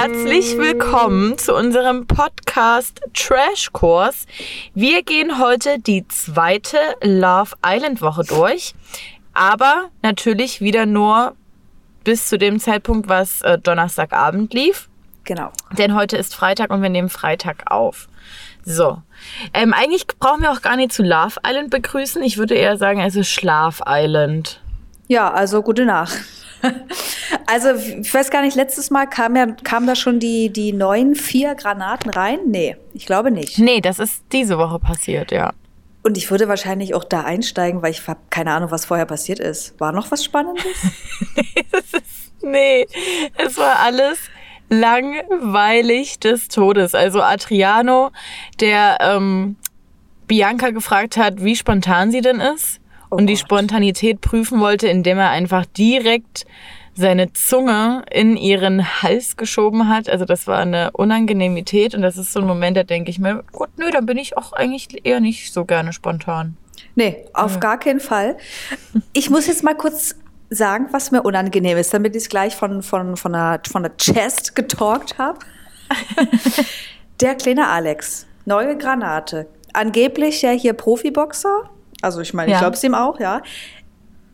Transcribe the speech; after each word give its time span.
herzlich 0.00 0.56
willkommen 0.56 1.38
zu 1.38 1.56
unserem 1.56 2.06
Podcast 2.06 3.00
Trash 3.14 3.72
Kurs. 3.72 4.26
Wir 4.72 5.02
gehen 5.02 5.40
heute 5.40 5.80
die 5.80 6.06
zweite 6.06 6.78
Love 7.02 7.56
Island 7.66 8.00
Woche 8.00 8.22
durch, 8.22 8.76
aber 9.34 9.88
natürlich 10.02 10.60
wieder 10.60 10.86
nur 10.86 11.34
bis 12.04 12.28
zu 12.28 12.38
dem 12.38 12.60
Zeitpunkt, 12.60 13.08
was 13.08 13.42
äh, 13.42 13.58
Donnerstagabend 13.58 14.54
lief. 14.54 14.88
Genau. 15.24 15.50
Denn 15.76 15.96
heute 15.96 16.16
ist 16.16 16.32
Freitag 16.32 16.70
und 16.70 16.80
wir 16.80 16.90
nehmen 16.90 17.08
Freitag 17.08 17.68
auf. 17.68 18.08
So. 18.64 19.02
Ähm, 19.52 19.74
eigentlich 19.74 20.06
brauchen 20.06 20.42
wir 20.42 20.52
auch 20.52 20.62
gar 20.62 20.76
nicht 20.76 20.92
zu 20.92 21.02
Love 21.02 21.40
Island 21.44 21.70
begrüßen. 21.70 22.22
Ich 22.22 22.38
würde 22.38 22.54
eher 22.54 22.76
sagen, 22.76 23.00
es 23.00 23.16
ist 23.16 23.30
Schlaf 23.30 23.80
Island. 23.84 24.60
Ja, 25.08 25.32
also 25.32 25.60
gute 25.60 25.84
Nacht. 25.84 26.20
Also, 27.46 27.70
ich 27.70 28.12
weiß 28.12 28.30
gar 28.30 28.42
nicht, 28.42 28.56
letztes 28.56 28.90
Mal 28.90 29.06
kam 29.06 29.34
ja, 29.34 29.46
kamen 29.46 29.86
da 29.86 29.94
schon 29.94 30.20
die, 30.20 30.50
die 30.50 30.72
neuen 30.72 31.14
vier 31.14 31.54
Granaten 31.54 32.10
rein? 32.10 32.40
Nee, 32.46 32.76
ich 32.92 33.06
glaube 33.06 33.30
nicht. 33.30 33.58
Nee, 33.58 33.80
das 33.80 33.98
ist 33.98 34.22
diese 34.32 34.58
Woche 34.58 34.78
passiert, 34.78 35.32
ja. 35.32 35.52
Und 36.02 36.16
ich 36.18 36.30
würde 36.30 36.48
wahrscheinlich 36.48 36.94
auch 36.94 37.04
da 37.04 37.22
einsteigen, 37.22 37.82
weil 37.82 37.90
ich 37.90 38.06
habe 38.06 38.20
keine 38.30 38.52
Ahnung, 38.52 38.70
was 38.70 38.86
vorher 38.86 39.06
passiert 39.06 39.40
ist. 39.40 39.78
War 39.80 39.92
noch 39.92 40.10
was 40.10 40.24
Spannendes? 40.24 40.64
nee, 42.42 42.86
es 43.36 43.56
war 43.56 43.78
alles 43.80 44.18
langweilig 44.68 46.18
des 46.18 46.48
Todes. 46.48 46.94
Also 46.94 47.22
Adriano, 47.22 48.10
der 48.60 48.98
ähm, 49.00 49.56
Bianca 50.26 50.70
gefragt 50.70 51.16
hat, 51.16 51.42
wie 51.42 51.56
spontan 51.56 52.10
sie 52.10 52.20
denn 52.20 52.40
ist 52.40 52.77
Oh 53.10 53.16
und 53.16 53.26
die. 53.26 53.36
Spontanität 53.36 54.20
prüfen 54.20 54.60
wollte, 54.60 54.88
indem 54.88 55.18
er 55.18 55.30
einfach 55.30 55.66
direkt 55.66 56.46
seine 56.94 57.32
Zunge 57.32 58.02
in 58.10 58.36
ihren 58.36 59.02
Hals 59.02 59.36
geschoben 59.36 59.88
hat. 59.88 60.08
Also 60.08 60.24
das 60.24 60.48
war 60.48 60.58
eine 60.58 60.90
Unangenehmität 60.92 61.94
und 61.94 62.02
das 62.02 62.16
ist 62.16 62.32
so 62.32 62.40
ein 62.40 62.46
Moment, 62.46 62.76
da 62.76 62.82
denke 62.82 63.10
ich 63.10 63.20
mir, 63.20 63.44
gut, 63.52 63.68
nö, 63.76 63.90
dann 63.92 64.04
bin 64.04 64.18
ich 64.18 64.36
auch 64.36 64.52
eigentlich 64.52 65.06
eher 65.06 65.20
nicht 65.20 65.52
so 65.52 65.64
gerne 65.64 65.92
spontan. 65.92 66.56
Nee, 66.96 67.24
auf 67.34 67.60
gar 67.60 67.78
keinen 67.78 68.00
Fall. 68.00 68.36
Ich 69.12 69.30
muss 69.30 69.46
jetzt 69.46 69.62
mal 69.62 69.76
kurz 69.76 70.16
sagen, 70.50 70.88
was 70.90 71.12
mir 71.12 71.22
unangenehm 71.22 71.78
ist, 71.78 71.94
damit 71.94 72.16
ich 72.16 72.22
es 72.22 72.28
gleich 72.28 72.56
von, 72.56 72.82
von, 72.82 73.16
von, 73.16 73.32
der, 73.32 73.60
von 73.70 73.84
der 73.84 73.96
Chest 73.96 74.56
getalkt 74.56 75.18
habe. 75.18 75.38
der 77.20 77.36
kleine 77.36 77.68
Alex, 77.68 78.26
neue 78.44 78.76
Granate. 78.76 79.46
Angeblich 79.72 80.42
ja 80.42 80.50
hier 80.50 80.72
Profiboxer. 80.72 81.70
Also 82.02 82.20
ich 82.20 82.32
meine, 82.34 82.48
ich 82.50 82.54
Ja. 82.54 82.60
glaube 82.60 82.76
es 82.76 82.84
ihm 82.84 82.94
auch, 82.94 83.18
ja. 83.20 83.42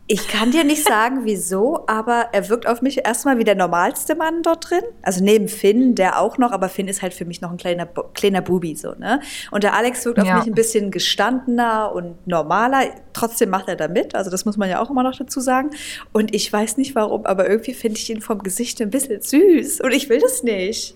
Ich 0.07 0.27
kann 0.27 0.51
dir 0.51 0.63
nicht 0.63 0.83
sagen, 0.87 1.21
wieso, 1.23 1.83
aber 1.87 2.29
er 2.31 2.47
wirkt 2.49 2.67
auf 2.67 2.83
mich 2.83 3.03
erstmal 3.07 3.39
wie 3.39 3.43
der 3.43 3.55
normalste 3.55 4.13
Mann 4.13 4.43
dort 4.43 4.69
drin. 4.69 4.83
Also 5.01 5.23
neben 5.23 5.47
Finn, 5.47 5.95
der 5.95 6.19
auch 6.19 6.37
noch, 6.37 6.51
aber 6.51 6.69
Finn 6.69 6.87
ist 6.87 7.01
halt 7.01 7.15
für 7.15 7.25
mich 7.25 7.41
noch 7.41 7.49
ein 7.49 7.57
kleiner, 7.57 7.87
kleiner 8.13 8.41
Bubi 8.41 8.75
so, 8.75 8.91
ne? 8.93 9.19
Und 9.49 9.63
der 9.63 9.73
Alex 9.73 10.05
wirkt 10.05 10.19
auf 10.19 10.27
Ja. 10.27 10.37
mich 10.37 10.45
ein 10.45 10.53
bisschen 10.53 10.91
gestandener 10.91 11.91
und 11.91 12.27
normaler. 12.27 12.83
Trotzdem 13.13 13.49
macht 13.49 13.67
er 13.67 13.77
da 13.77 13.87
mit, 13.87 14.13
also 14.13 14.29
das 14.29 14.45
muss 14.45 14.57
man 14.57 14.69
ja 14.69 14.79
auch 14.79 14.91
immer 14.91 15.01
noch 15.01 15.17
dazu 15.17 15.39
sagen. 15.39 15.71
Und 16.13 16.35
ich 16.35 16.53
weiß 16.53 16.77
nicht 16.77 16.93
warum, 16.93 17.25
aber 17.25 17.49
irgendwie 17.49 17.73
finde 17.73 17.97
ich 17.97 18.07
ihn 18.07 18.21
vom 18.21 18.43
Gesicht 18.43 18.79
ein 18.83 18.91
bisschen 18.91 19.21
süß 19.23 19.81
und 19.81 19.91
ich 19.91 20.07
will 20.09 20.19
das 20.19 20.43
nicht. 20.43 20.95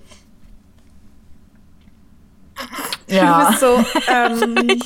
Du 3.19 3.47
bist 3.47 3.59
so, 3.59 3.83
ähm, 4.11 4.55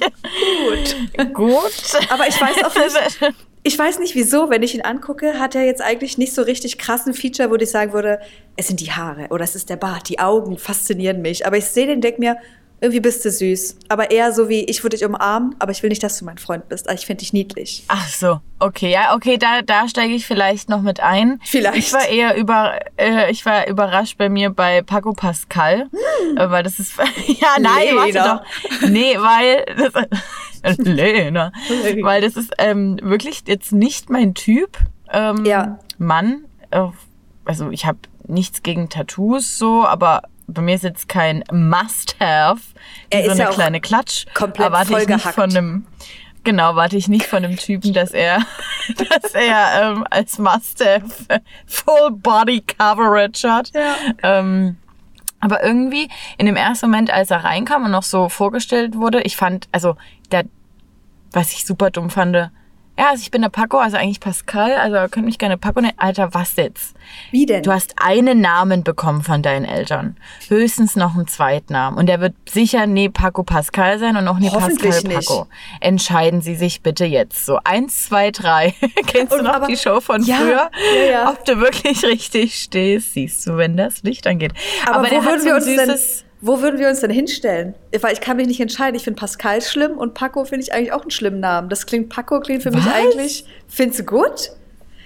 gut. 1.17 1.33
Gut. 1.33 2.09
Aber 2.09 2.27
ich 2.27 2.39
weiß 2.39 2.63
auch 2.63 2.75
nicht, 2.75 3.35
ich 3.63 3.77
weiß 3.77 3.99
nicht 3.99 4.15
wieso, 4.15 4.49
wenn 4.49 4.63
ich 4.63 4.75
ihn 4.75 4.81
angucke, 4.81 5.39
hat 5.39 5.55
er 5.55 5.65
jetzt 5.65 5.81
eigentlich 5.81 6.17
nicht 6.17 6.33
so 6.33 6.41
richtig 6.41 6.77
krassen 6.77 7.13
Feature, 7.13 7.49
wo 7.49 7.55
ich 7.55 7.69
sagen 7.69 7.93
würde, 7.93 8.19
es 8.55 8.67
sind 8.67 8.79
die 8.79 8.91
Haare 8.91 9.27
oder 9.29 9.43
es 9.43 9.55
ist 9.55 9.69
der 9.69 9.77
Bart, 9.77 10.09
die 10.09 10.19
Augen 10.19 10.57
faszinieren 10.57 11.21
mich. 11.21 11.45
Aber 11.45 11.57
ich 11.57 11.65
sehe 11.65 11.87
den, 11.87 12.01
denk 12.01 12.19
mir, 12.19 12.37
irgendwie 12.83 12.99
bist 12.99 13.23
du 13.23 13.31
süß. 13.31 13.77
Aber 13.87 14.11
eher 14.11 14.33
so 14.33 14.49
wie, 14.49 14.65
ich 14.65 14.83
würde 14.83 14.97
dich 14.97 15.05
umarmen, 15.05 15.55
aber 15.59 15.71
ich 15.71 15.81
will 15.83 15.89
nicht, 15.89 16.03
dass 16.03 16.19
du 16.19 16.25
mein 16.25 16.37
Freund 16.37 16.67
bist. 16.67 16.89
Aber 16.89 16.99
ich 16.99 17.05
finde 17.05 17.21
dich 17.21 17.31
niedlich. 17.31 17.85
Ach 17.87 18.09
so, 18.09 18.41
okay, 18.59 18.91
ja, 18.91 19.15
okay, 19.15 19.37
da, 19.37 19.61
da 19.61 19.87
steige 19.87 20.13
ich 20.13 20.27
vielleicht 20.27 20.67
noch 20.67 20.81
mit 20.81 20.99
ein. 20.99 21.39
Vielleicht. 21.45 21.77
Ich 21.77 21.93
war 21.93 22.05
eher 22.09 22.35
über, 22.35 22.77
äh, 22.97 23.31
ich 23.31 23.45
war 23.45 23.67
überrascht 23.69 24.17
bei 24.17 24.27
mir 24.27 24.49
bei 24.49 24.81
Paco 24.81 25.13
Pascal, 25.13 25.87
äh, 26.35 26.49
weil 26.49 26.63
das 26.63 26.77
ist, 26.77 26.97
ja, 27.27 27.55
nein, 27.57 27.95
warte 27.95 28.41
doch. 28.81 28.89
Nee, 28.89 29.15
weil, 29.17 29.63
das, 30.61 30.77
Lena, 30.77 31.53
weil 32.01 32.21
das 32.21 32.35
ist 32.35 32.51
ähm, 32.57 32.99
wirklich 33.01 33.43
jetzt 33.47 33.71
nicht 33.71 34.09
mein 34.09 34.33
Typ, 34.33 34.77
ähm, 35.09 35.45
Ja. 35.45 35.79
Mann. 35.97 36.43
Äh, 36.71 36.87
also 37.45 37.69
ich 37.69 37.85
habe 37.85 37.99
nichts 38.27 38.61
gegen 38.61 38.89
Tattoos 38.89 39.57
so, 39.57 39.85
aber 39.85 40.23
bei 40.47 40.61
mir 40.61 40.75
ist 40.75 40.83
jetzt 40.83 41.07
kein 41.07 41.43
Must-Have. 41.51 42.61
Er 43.09 43.23
so 43.23 43.25
ist 43.25 43.31
eine 43.31 43.41
ja 43.41 43.49
auch 43.49 43.53
kleine 43.53 43.81
Klatsch. 43.81 44.25
komplett 44.33 44.71
ich 44.71 44.79
nicht 44.79 44.89
vollgehackt. 44.89 45.35
von 45.35 45.49
einem 45.49 45.85
Genau, 46.43 46.75
warte 46.75 46.97
ich 46.97 47.07
nicht 47.07 47.25
von 47.25 47.45
einem 47.45 47.55
Typen, 47.55 47.93
dass 47.93 48.11
er, 48.11 48.39
dass 48.97 49.33
er 49.33 49.81
ähm, 49.81 50.05
als 50.09 50.37
Must-Have 50.39 51.41
Full 51.65 52.11
Body 52.11 52.61
Coverage 52.61 53.49
hat. 53.49 53.71
Ja. 53.73 53.95
Ähm, 54.21 54.77
aber 55.39 55.63
irgendwie 55.63 56.09
in 56.37 56.45
dem 56.45 56.55
ersten 56.55 56.87
Moment, 56.87 57.11
als 57.11 57.31
er 57.31 57.43
reinkam 57.43 57.85
und 57.85 57.91
noch 57.91 58.03
so 58.03 58.29
vorgestellt 58.29 58.95
wurde, 58.95 59.21
ich 59.21 59.35
fand, 59.35 59.67
also 59.71 59.95
der, 60.31 60.45
was 61.31 61.51
ich 61.53 61.65
super 61.65 61.91
dumm 61.91 62.09
fand, 62.09 62.51
ja, 62.97 63.09
also 63.09 63.21
ich 63.21 63.31
bin 63.31 63.41
der 63.41 63.49
Paco, 63.49 63.77
also 63.79 63.97
eigentlich 63.97 64.19
Pascal, 64.19 64.73
also 64.75 64.95
könnt 65.09 65.25
mich 65.25 65.37
gerne 65.39 65.57
Paco 65.57 65.81
nennen. 65.81 65.93
Alter, 65.97 66.33
was 66.33 66.55
jetzt? 66.55 66.95
Wie 67.31 67.45
denn? 67.45 67.63
Du 67.63 67.71
hast 67.71 67.93
einen 67.97 68.39
Namen 68.41 68.83
bekommen 68.83 69.23
von 69.23 69.41
deinen 69.41 69.65
Eltern. 69.65 70.15
Höchstens 70.47 70.95
noch 70.95 71.15
einen 71.15 71.27
Zweitnamen. 71.27 71.97
Und 71.97 72.05
der 72.07 72.21
wird 72.21 72.33
sicher 72.47 72.85
nie 72.85 73.09
Paco 73.09 73.43
Pascal 73.43 73.97
sein 73.99 74.15
und 74.15 74.27
auch 74.27 74.37
nie 74.39 74.49
Hoffentlich 74.49 74.91
Pascal 74.93 75.15
nicht. 75.15 75.27
Paco. 75.27 75.47
Entscheiden 75.81 76.41
Sie 76.41 76.55
sich 76.55 76.81
bitte 76.81 77.05
jetzt. 77.05 77.45
So 77.45 77.59
eins, 77.63 78.05
zwei, 78.05 78.31
drei. 78.31 78.73
Kennst 79.07 79.33
du 79.33 79.37
Und 79.39 79.45
noch 79.45 79.55
aber- 79.55 79.67
die 79.67 79.77
Show 79.77 79.99
von 79.99 80.23
Ja, 80.23 80.37
früher? 80.37 80.69
ja, 81.05 81.11
ja. 81.11 81.29
Ob 81.31 81.43
du 81.45 81.59
wirklich 81.59 82.03
richtig 82.05 82.55
stehst, 82.61 83.13
siehst 83.13 83.45
du, 83.47 83.57
wenn 83.57 83.75
das 83.75 84.03
Licht 84.03 84.27
angeht. 84.27 84.53
aber, 84.85 85.07
der 85.09 85.21
wo, 85.21 85.25
würden 85.25 85.45
wir 85.45 85.55
uns 85.55 85.65
denn, 85.65 85.77
süßes... 85.89 86.25
wo 86.45 86.61
würden 86.61 86.77
wir 86.77 86.89
uns 86.89 86.99
denn 86.99 87.09
hinstellen? 87.09 87.73
Weil 88.01 88.11
ich 88.13 88.19
kann 88.19 88.35
mich 88.35 88.47
nicht 88.47 88.59
entscheiden. 88.59 88.95
Ich 88.95 89.03
finde 89.05 89.17
Pascal 89.17 89.61
schlimm 89.61 89.91
und 89.97 90.13
Paco 90.13 90.43
finde 90.43 90.63
ich 90.65 90.73
eigentlich 90.73 90.91
auch 90.91 91.01
einen 91.03 91.11
schlimmen 91.11 91.39
Namen. 91.39 91.69
Das 91.69 91.85
klingt, 91.85 92.09
Paco 92.09 92.41
klingt 92.41 92.63
für 92.63 92.71
mich 92.71 92.85
Was? 92.85 92.93
eigentlich, 92.93 93.45
findest 93.69 94.01
du 94.01 94.03
gut? 94.03 94.51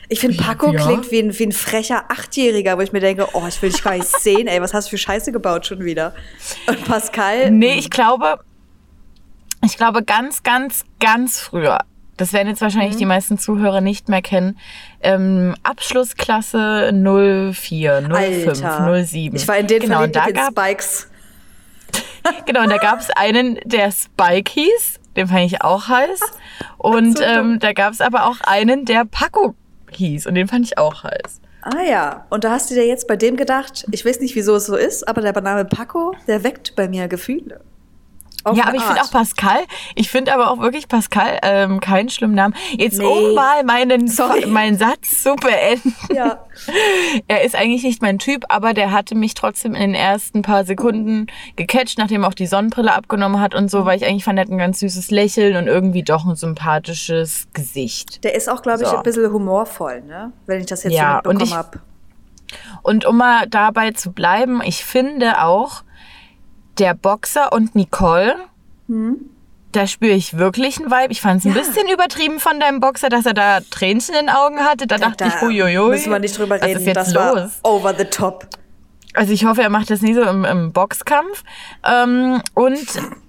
Ich 0.10 0.20
finde, 0.22 0.38
Paco 0.38 0.72
Ja. 0.74 0.84
klingt 0.84 1.12
wie 1.12 1.20
ein, 1.20 1.38
wie 1.38 1.44
ein 1.46 1.52
frecher 1.52 2.06
Achtjähriger, 2.10 2.78
wo 2.78 2.82
ich 2.82 2.92
mir 2.92 3.02
denke, 3.02 3.28
oh, 3.34 3.44
ich 3.48 3.62
will 3.62 3.70
dich 3.70 3.84
gar 3.84 3.94
nicht 3.94 4.08
sehen, 4.22 4.48
ey, 4.48 4.60
was 4.62 4.74
hast 4.74 4.88
du 4.88 4.92
für 4.92 4.98
Scheiße 4.98 5.32
gebaut 5.32 5.68
schon 5.68 5.84
wieder? 5.86 6.16
Und 6.66 6.84
Pascal, 6.86 7.52
Nee, 7.52 7.78
ich 7.78 7.90
glaube, 7.92 8.40
ich 9.64 9.78
glaube 9.78 10.04
ganz, 10.04 10.42
ganz, 10.42 10.86
ganz 11.00 11.40
früher. 11.40 11.80
Das 12.16 12.34
werden 12.34 12.48
jetzt 12.48 12.62
wahrscheinlich 12.62 12.96
Mhm. 12.96 13.00
die 13.00 13.06
meisten 13.06 13.38
Zuhörer 13.38 13.82
nicht 13.82 14.10
mehr 14.10 14.24
kennen. 14.24 14.58
Ähm, 15.02 15.54
Abschlussklasse 15.62 16.92
04, 16.94 18.02
05, 18.10 18.48
Alter. 18.64 19.06
07. 19.06 19.36
Ich 19.36 19.48
war 19.48 19.58
in 19.58 19.68
den 19.68 19.82
genau, 19.82 19.98
verliebt 19.98 20.16
da 20.16 20.32
gab, 20.32 20.52
Spikes. 20.58 21.08
Genau, 22.46 22.64
und 22.64 22.70
da 22.70 22.78
gab 22.78 23.00
es 23.00 23.10
einen, 23.12 23.60
der 23.66 23.92
Spike 23.92 24.52
hieß. 24.52 25.00
Den 25.16 25.28
fand 25.28 25.46
ich 25.46 25.62
auch 25.62 25.88
heiß. 25.88 26.20
Und 26.78 27.20
ähm, 27.22 27.60
da 27.60 27.74
gab 27.74 27.94
es 27.94 28.02
aber 28.02 28.28
auch 28.28 28.40
einen, 28.42 28.86
der 28.86 29.06
Paco 29.06 29.56
hieß. 29.92 30.28
Und 30.28 30.36
den 30.36 30.48
fand 30.48 30.66
ich 30.66 30.78
auch 30.78 31.04
heiß. 31.04 31.42
Ah 31.62 31.82
ja, 31.82 32.26
und 32.30 32.44
da 32.44 32.52
hast 32.52 32.70
du 32.70 32.76
dir 32.76 32.86
jetzt 32.86 33.08
bei 33.08 33.18
dem 33.18 33.36
gedacht, 33.36 33.86
ich 33.92 34.06
weiß 34.06 34.22
nicht, 34.22 34.36
wieso 34.36 34.56
es 34.56 34.68
so 34.68 34.76
ist, 34.76 35.08
aber 35.08 35.22
der 35.22 35.40
Name 35.42 35.66
Paco, 35.66 36.16
der 36.28 36.44
weckt 36.44 36.76
bei 36.76 36.88
mir 36.88 37.08
Gefühle. 37.08 37.62
Ja, 38.56 38.66
aber 38.68 38.76
ich 38.76 38.84
finde 38.84 39.02
auch 39.02 39.12
Pascal, 39.12 39.60
ich 39.96 40.10
finde 40.10 40.34
aber 40.34 40.52
auch 40.52 40.60
wirklich 40.60 40.88
Pascal 40.88 41.40
ähm, 41.44 41.80
keinen 41.80 42.10
schlimmen 42.10 42.36
Namen. 42.36 42.56
Jetzt 42.78 42.98
Nee. 43.00 43.06
um 43.06 43.34
mal 43.36 43.64
meinen, 43.64 44.08
Sorry. 44.10 44.46
meinen 44.48 44.78
Satz 44.78 45.24
zu 45.24 45.36
beenden. 45.36 45.96
Ja. 46.14 46.40
Er 47.28 47.44
ist 47.44 47.56
eigentlich 47.56 47.84
nicht 47.84 48.02
mein 48.02 48.18
Typ, 48.18 48.46
aber 48.50 48.74
der 48.74 48.92
hatte 48.92 49.14
mich 49.14 49.36
trotzdem 49.36 49.76
in 49.76 49.82
den 49.82 49.94
ersten 49.94 50.42
paar 50.42 50.66
Sekunden 50.66 51.28
gecatcht, 51.56 51.98
nachdem 52.00 52.24
er 52.24 52.30
auch 52.30 52.34
die 52.34 52.48
Sonnenbrille 52.48 52.94
abgenommen 52.94 53.40
hat 53.40 53.54
und 53.54 53.70
so, 53.70 53.86
weil 53.86 53.98
ich 53.98 54.06
eigentlich 54.08 54.24
fand, 54.24 54.40
er 54.40 54.46
hat 54.46 54.52
ein 54.52 54.58
ganz 54.58 54.80
süßes 54.80 55.12
Lächeln 55.12 55.56
und 55.56 55.68
irgendwie 55.68 56.02
doch 56.04 56.26
ein 56.26 56.36
sympathisches 56.36 57.48
Gesicht. 57.54 58.24
Der 58.24 58.34
ist 58.36 58.50
auch, 58.50 58.62
glaube 58.64 58.82
ich, 58.84 58.88
So. 58.90 58.98
ein 58.98 59.04
bisschen 59.04 59.32
humorvoll, 59.32 60.02
ne? 60.02 60.32
Wenn 60.48 60.60
ich 60.62 60.66
das 60.66 60.84
jetzt 60.84 60.94
Ja, 60.94 61.22
so 61.24 61.30
mitbekommen 61.30 61.58
habe. 61.58 61.80
Und 62.82 63.06
um 63.06 63.18
mal 63.18 63.46
dabei 63.48 63.92
zu 63.92 64.12
bleiben, 64.12 64.62
ich 64.64 64.84
finde 64.84 65.44
auch, 65.44 65.84
der 66.80 66.94
Boxer 66.94 67.52
und 67.54 67.76
Nicole, 67.76 68.36
da 69.72 69.86
spüre 69.88 70.14
ich 70.14 70.38
wirklich 70.38 70.80
einen 70.80 70.90
Vibe. 70.90 71.12
Ich 71.12 71.22
fand 71.22 71.40
es 71.42 71.46
ein 71.46 71.54
Hm? 71.54 71.58
Ja. 71.62 71.68
bisschen 71.68 71.88
übertrieben 71.94 72.40
von 72.40 72.60
deinem 72.60 72.80
Boxer, 72.80 73.10
dass 73.10 73.26
er 73.26 73.34
da 73.34 73.60
Tränchen 73.70 74.16
in 74.16 74.28
den 74.28 74.30
Augen 74.36 74.60
hatte. 74.60 74.88
Da, 74.88 74.98
dachte 74.98 75.26
ich, 75.26 75.42
huiuiui, 75.42 75.90
müssen 75.90 76.12
wir 76.12 76.20
nicht 76.20 76.38
drüber 76.38 76.56
was 76.56 76.64
reden. 76.64 76.80
ist 76.80 76.86
jetzt 76.86 76.96
das 76.96 77.14
los? 77.14 77.60
war 77.64 77.72
over 77.72 77.94
the 77.98 78.06
top. 78.06 78.48
Also 79.14 79.34
ich 79.34 79.46
hoffe, 79.46 79.64
er 79.64 79.70
macht 79.70 79.90
das 79.90 80.02
nie 80.02 80.14
so 80.14 80.22
im, 80.22 80.46
im 80.46 80.72
Boxkampf. 80.72 81.44
Ähm, 81.84 82.40
und 82.54 82.86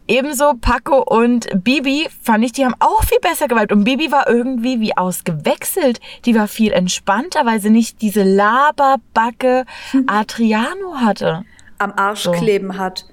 ebenso 0.06 0.52
Paco 0.60 0.98
und 1.02 1.48
Bibi 1.64 2.08
fand 2.22 2.44
ich, 2.44 2.52
die 2.52 2.64
haben 2.64 2.74
auch 2.78 3.02
viel 3.04 3.18
besser 3.20 3.48
geweibt. 3.48 3.72
Und 3.72 3.84
Bibi 3.84 4.12
war 4.12 4.28
irgendwie 4.28 4.80
wie 4.80 4.96
ausgewechselt. 4.96 6.00
Die 6.26 6.34
war 6.34 6.46
viel 6.46 6.72
entspannter, 6.72 7.46
weil 7.46 7.60
sie 7.60 7.70
nicht 7.70 8.02
diese 8.02 8.22
Laberbacke 8.22 9.64
Adriano 10.06 10.96
hatte. 11.00 11.44
Am 11.78 11.92
Arsch 11.96 12.22
so. 12.24 12.32
kleben 12.32 12.76
hat. 12.78 13.06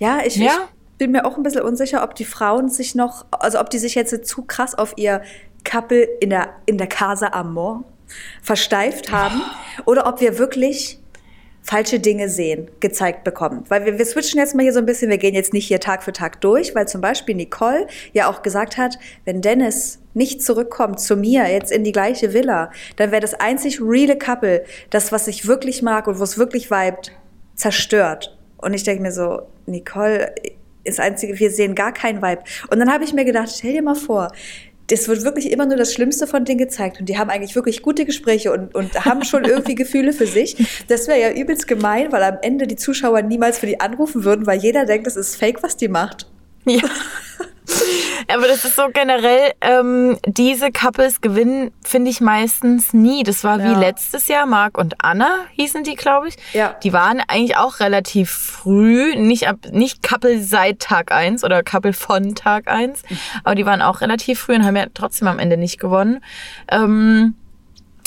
Ja, 0.00 0.20
ich, 0.24 0.36
ja. 0.36 0.46
ich 0.46 0.98
bin 0.98 1.12
mir 1.12 1.24
auch 1.24 1.36
ein 1.36 1.42
bisschen 1.42 1.62
unsicher, 1.62 2.02
ob 2.02 2.14
die 2.14 2.24
Frauen 2.24 2.68
sich 2.68 2.94
noch, 2.94 3.26
also 3.30 3.60
ob 3.60 3.70
die 3.70 3.78
sich 3.78 3.94
jetzt 3.94 4.26
zu 4.26 4.42
krass 4.42 4.74
auf 4.74 4.94
ihr 4.96 5.22
Couple 5.62 6.02
in 6.20 6.30
der, 6.30 6.48
in 6.66 6.78
der 6.78 6.88
Casa 6.88 7.28
Amor 7.28 7.84
versteift 8.42 9.12
haben 9.12 9.42
oder 9.84 10.06
ob 10.06 10.20
wir 10.20 10.38
wirklich 10.38 10.98
falsche 11.62 12.00
Dinge 12.00 12.30
sehen, 12.30 12.70
gezeigt 12.80 13.24
bekommen. 13.24 13.64
Weil 13.68 13.84
wir, 13.84 13.98
wir 13.98 14.06
switchen 14.06 14.40
jetzt 14.40 14.54
mal 14.54 14.62
hier 14.62 14.72
so 14.72 14.78
ein 14.78 14.86
bisschen, 14.86 15.10
wir 15.10 15.18
gehen 15.18 15.34
jetzt 15.34 15.52
nicht 15.52 15.66
hier 15.66 15.80
Tag 15.80 16.02
für 16.02 16.12
Tag 16.12 16.40
durch, 16.40 16.74
weil 16.74 16.88
zum 16.88 17.02
Beispiel 17.02 17.34
Nicole 17.34 17.86
ja 18.14 18.30
auch 18.30 18.42
gesagt 18.42 18.78
hat, 18.78 18.98
wenn 19.26 19.42
Dennis 19.42 20.00
nicht 20.14 20.42
zurückkommt 20.42 20.98
zu 20.98 21.14
mir, 21.14 21.46
jetzt 21.50 21.70
in 21.70 21.84
die 21.84 21.92
gleiche 21.92 22.32
Villa, 22.32 22.70
dann 22.96 23.10
wäre 23.10 23.20
das 23.20 23.34
einzig 23.34 23.80
reale 23.82 24.16
Couple, 24.16 24.64
das, 24.88 25.12
was 25.12 25.28
ich 25.28 25.46
wirklich 25.46 25.82
mag 25.82 26.06
und 26.06 26.18
wo 26.18 26.24
es 26.24 26.38
wirklich 26.38 26.70
vibet, 26.70 27.12
zerstört. 27.54 28.36
Und 28.56 28.74
ich 28.74 28.82
denke 28.82 29.02
mir 29.02 29.12
so, 29.12 29.42
Nicole, 29.70 30.34
ist 30.84 31.00
einzige, 31.00 31.38
wir 31.38 31.50
sehen 31.50 31.74
gar 31.74 31.92
keinen 31.92 32.22
Vibe. 32.22 32.42
Und 32.70 32.78
dann 32.78 32.92
habe 32.92 33.04
ich 33.04 33.12
mir 33.12 33.24
gedacht, 33.24 33.50
stell 33.54 33.72
dir 33.72 33.82
mal 33.82 33.94
vor, 33.94 34.32
es 34.92 35.08
wird 35.08 35.22
wirklich 35.24 35.52
immer 35.52 35.66
nur 35.66 35.76
das 35.76 35.94
Schlimmste 35.94 36.26
von 36.26 36.44
denen 36.44 36.58
gezeigt. 36.58 37.00
Und 37.00 37.08
die 37.08 37.18
haben 37.18 37.30
eigentlich 37.30 37.54
wirklich 37.54 37.82
gute 37.82 38.04
Gespräche 38.04 38.52
und, 38.52 38.74
und 38.74 39.04
haben 39.04 39.24
schon 39.24 39.44
irgendwie 39.44 39.74
Gefühle 39.74 40.12
für 40.12 40.26
sich. 40.26 40.84
Das 40.88 41.06
wäre 41.06 41.20
ja 41.20 41.30
übelst 41.32 41.68
gemein, 41.68 42.10
weil 42.12 42.22
am 42.22 42.38
Ende 42.42 42.66
die 42.66 42.76
Zuschauer 42.76 43.22
niemals 43.22 43.58
für 43.58 43.66
die 43.66 43.80
anrufen 43.80 44.24
würden, 44.24 44.46
weil 44.46 44.58
jeder 44.58 44.86
denkt, 44.86 45.06
das 45.06 45.16
ist 45.16 45.36
fake, 45.36 45.62
was 45.62 45.76
die 45.76 45.88
macht. 45.88 46.26
Ja. 46.64 46.82
Aber 48.34 48.46
das 48.46 48.64
ist 48.64 48.76
so 48.76 48.88
generell, 48.92 49.52
ähm, 49.60 50.18
diese 50.26 50.70
Couples 50.72 51.20
gewinnen, 51.20 51.70
finde 51.84 52.10
ich 52.10 52.20
meistens 52.20 52.92
nie. 52.92 53.22
Das 53.22 53.44
war 53.44 53.58
ja. 53.58 53.70
wie 53.70 53.80
letztes 53.80 54.28
Jahr, 54.28 54.46
Marc 54.46 54.78
und 54.78 54.94
Anna 55.04 55.46
hießen 55.52 55.84
die, 55.84 55.94
glaube 55.94 56.28
ich. 56.28 56.36
Ja. 56.52 56.76
Die 56.82 56.92
waren 56.92 57.20
eigentlich 57.28 57.56
auch 57.56 57.80
relativ 57.80 58.30
früh, 58.30 59.16
nicht, 59.16 59.48
ab, 59.48 59.56
nicht 59.70 60.02
Couple 60.02 60.42
seit 60.42 60.80
Tag 60.80 61.12
1 61.12 61.44
oder 61.44 61.62
Couple 61.62 61.92
von 61.92 62.34
Tag 62.34 62.68
1, 62.68 63.02
mhm. 63.08 63.18
aber 63.44 63.54
die 63.54 63.66
waren 63.66 63.82
auch 63.82 64.00
relativ 64.00 64.40
früh 64.40 64.54
und 64.54 64.64
haben 64.64 64.76
ja 64.76 64.86
trotzdem 64.92 65.28
am 65.28 65.38
Ende 65.38 65.56
nicht 65.56 65.78
gewonnen. 65.78 66.20
Ähm, 66.68 67.34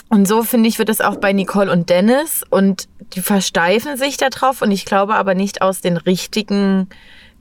und 0.10 0.28
so 0.28 0.44
finde 0.44 0.70
ich, 0.70 0.78
wird 0.78 0.90
es 0.90 1.02
auch 1.02 1.16
bei 1.16 1.34
Nicole 1.34 1.72
und 1.72 1.90
Dennis 1.90 2.44
und 2.50 2.88
die 3.16 3.22
versteifen 3.22 3.98
sich 3.98 4.18
darauf 4.18 4.62
und 4.62 4.70
ich 4.70 4.86
glaube 4.86 5.16
aber 5.16 5.34
nicht 5.34 5.64
aus 5.64 5.82
den 5.82 5.98
richtigen 5.98 6.88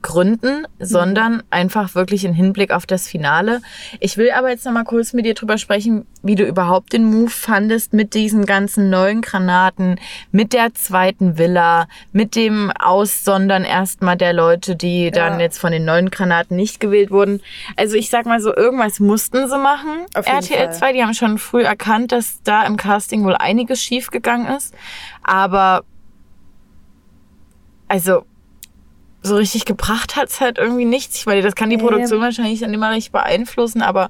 Gründen, 0.03 0.67
sondern 0.77 1.37
mhm. 1.37 1.43
einfach 1.49 1.95
wirklich 1.95 2.25
in 2.25 2.33
Hinblick 2.33 2.71
auf 2.71 2.85
das 2.85 3.07
Finale. 3.07 3.61
Ich 3.99 4.17
will 4.17 4.29
aber 4.29 4.49
jetzt 4.49 4.65
noch 4.65 4.73
mal 4.73 4.83
kurz 4.83 5.13
mit 5.13 5.25
dir 5.25 5.33
drüber 5.33 5.57
sprechen, 5.57 6.05
wie 6.21 6.35
du 6.35 6.43
überhaupt 6.43 6.93
den 6.93 7.05
Move 7.05 7.31
fandest 7.31 7.93
mit 7.93 8.13
diesen 8.13 8.45
ganzen 8.45 8.91
neuen 8.91 9.21
Granaten, 9.21 9.99
mit 10.31 10.53
der 10.53 10.75
zweiten 10.75 11.39
Villa, 11.39 11.87
mit 12.11 12.35
dem 12.35 12.71
Aussondern 12.71 13.63
erstmal 13.63 14.17
der 14.17 14.33
Leute, 14.33 14.75
die 14.75 15.05
ja. 15.05 15.11
dann 15.11 15.39
jetzt 15.39 15.57
von 15.57 15.71
den 15.71 15.85
neuen 15.85 16.11
Granaten 16.11 16.55
nicht 16.55 16.79
gewählt 16.79 17.09
wurden. 17.09 17.41
Also 17.75 17.95
ich 17.95 18.09
sag 18.11 18.27
mal 18.27 18.39
so, 18.39 18.55
irgendwas 18.55 18.99
mussten 18.99 19.47
sie 19.49 19.57
machen. 19.57 20.05
RTL 20.13 20.41
Fall. 20.41 20.73
2, 20.73 20.93
die 20.93 21.03
haben 21.03 21.13
schon 21.15 21.39
früh 21.39 21.63
erkannt, 21.63 22.11
dass 22.11 22.43
da 22.43 22.63
im 22.65 22.77
Casting 22.77 23.23
wohl 23.23 23.35
einiges 23.35 23.81
schief 23.81 24.11
gegangen 24.11 24.53
ist. 24.55 24.75
Aber 25.23 25.83
also 27.87 28.25
so 29.23 29.37
richtig 29.37 29.65
gebracht 29.65 30.15
hat 30.15 30.29
es 30.29 30.41
halt 30.41 30.57
irgendwie 30.57 30.85
nichts. 30.85 31.17
Ich 31.17 31.25
meine, 31.25 31.41
das 31.41 31.55
kann 31.55 31.69
die 31.69 31.77
Produktion 31.77 32.19
nee. 32.19 32.25
wahrscheinlich 32.25 32.59
dann 32.59 32.73
immer 32.73 32.91
richtig 32.91 33.11
beeinflussen, 33.13 33.81
aber 33.81 34.09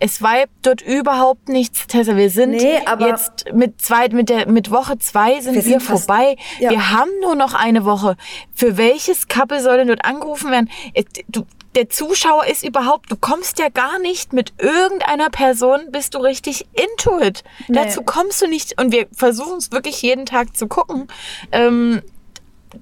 es 0.00 0.22
war 0.22 0.34
dort 0.62 0.80
überhaupt 0.80 1.48
nichts, 1.48 1.86
Tessa. 1.86 2.16
Wir 2.16 2.30
sind 2.30 2.52
nee, 2.52 2.80
jetzt 3.00 3.52
mit 3.52 3.80
zwei, 3.80 4.08
mit 4.08 4.30
der, 4.30 4.48
mit 4.48 4.70
Woche 4.70 4.98
zwei 4.98 5.40
sind 5.40 5.54
wir, 5.54 5.64
wir 5.64 5.70
sind 5.70 5.82
vorbei. 5.82 6.36
Fast, 6.38 6.60
ja. 6.60 6.70
Wir 6.70 6.90
haben 6.90 7.10
nur 7.20 7.34
noch 7.34 7.54
eine 7.54 7.84
Woche. 7.84 8.16
Für 8.54 8.76
welches 8.78 9.28
Couple 9.28 9.60
soll 9.60 9.78
denn 9.78 9.88
dort 9.88 10.04
angerufen 10.04 10.50
werden? 10.50 10.70
Du, 11.28 11.44
der 11.74 11.88
Zuschauer 11.88 12.46
ist 12.46 12.64
überhaupt, 12.64 13.10
du 13.10 13.16
kommst 13.16 13.58
ja 13.58 13.68
gar 13.68 13.98
nicht 13.98 14.32
mit 14.32 14.54
irgendeiner 14.58 15.28
Person, 15.30 15.90
bist 15.90 16.14
du 16.14 16.18
richtig 16.18 16.66
into 16.72 17.20
it. 17.20 17.42
Nee. 17.68 17.76
Dazu 17.82 18.02
kommst 18.02 18.40
du 18.42 18.46
nicht 18.46 18.80
und 18.80 18.92
wir 18.92 19.08
versuchen 19.12 19.58
es 19.58 19.72
wirklich 19.72 20.00
jeden 20.02 20.26
Tag 20.26 20.56
zu 20.56 20.68
gucken. 20.68 21.08
Ähm, 21.52 22.02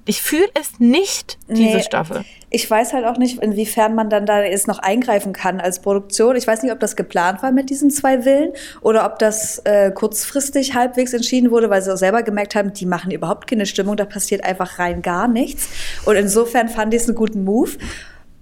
ich 0.05 0.21
fühle 0.21 0.47
es 0.59 0.79
nicht, 0.79 1.37
diese 1.47 1.77
nee, 1.77 1.83
Staffel. 1.83 2.23
Ich 2.49 2.69
weiß 2.69 2.93
halt 2.93 3.05
auch 3.05 3.17
nicht, 3.17 3.39
inwiefern 3.41 3.95
man 3.95 4.09
dann 4.09 4.25
da 4.25 4.43
jetzt 4.43 4.67
noch 4.67 4.79
eingreifen 4.79 5.33
kann 5.33 5.59
als 5.59 5.81
Produktion. 5.81 6.35
Ich 6.35 6.45
weiß 6.45 6.61
nicht, 6.61 6.71
ob 6.71 6.79
das 6.79 6.95
geplant 6.95 7.41
war 7.41 7.51
mit 7.51 7.69
diesen 7.69 7.89
zwei 7.89 8.21
Villen 8.21 8.51
oder 8.81 9.05
ob 9.05 9.19
das 9.19 9.59
äh, 9.59 9.91
kurzfristig 9.91 10.75
halbwegs 10.75 11.13
entschieden 11.13 11.51
wurde, 11.51 11.69
weil 11.69 11.81
sie 11.81 11.91
auch 11.91 11.97
selber 11.97 12.23
gemerkt 12.23 12.55
haben, 12.55 12.73
die 12.73 12.85
machen 12.85 13.11
überhaupt 13.11 13.47
keine 13.49 13.65
Stimmung, 13.65 13.97
da 13.97 14.05
passiert 14.05 14.43
einfach 14.43 14.79
rein 14.79 15.01
gar 15.01 15.27
nichts. 15.27 15.67
Und 16.05 16.15
insofern 16.15 16.69
fand 16.69 16.93
ich 16.93 17.01
es 17.01 17.07
einen 17.07 17.15
guten 17.15 17.43
Move 17.43 17.71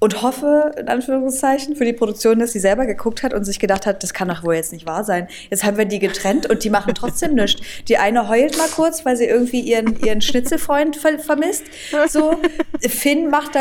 und 0.04 0.24
hoffe, 0.24 0.72
in 0.80 0.88
Anführungszeichen, 0.88 1.76
für 1.76 1.86
die 1.86 1.94
Produktion, 1.94 2.40
dass 2.40 2.54
sie 2.54 2.60
selber 2.60 2.88
geguckt 2.88 3.22
hat 3.22 3.36
und 3.36 3.46
sich 3.46 3.60
gedacht 3.60 3.86
hat, 3.86 4.02
das 4.02 4.16
kann 4.16 4.30
doch 4.30 4.44
wohl 4.44 4.56
jetzt 4.56 4.74
nicht 4.74 4.88
wahr 4.88 5.04
sein. 5.04 5.28
Jetzt 5.52 5.64
haben 5.64 5.78
wir 5.78 5.86
die 5.86 6.00
getrennt 6.00 6.50
und 6.50 6.64
die 6.64 6.72
machen 6.72 6.96
trotzdem 6.96 7.36
nichts. 7.36 7.62
Die 7.88 7.98
eine 7.98 8.28
heult 8.28 8.58
mal 8.58 8.68
kurz, 8.68 9.06
weil 9.06 9.16
sie 9.16 9.26
irgendwie 9.26 9.60
ihren, 9.60 10.04
ihren 10.04 10.22
Schnitzelfreund 10.22 10.96
ver 10.96 11.20
vermisst. 11.20 11.66
So, 12.10 12.36
Finn 12.80 13.30
macht 13.30 13.54
da, 13.54 13.60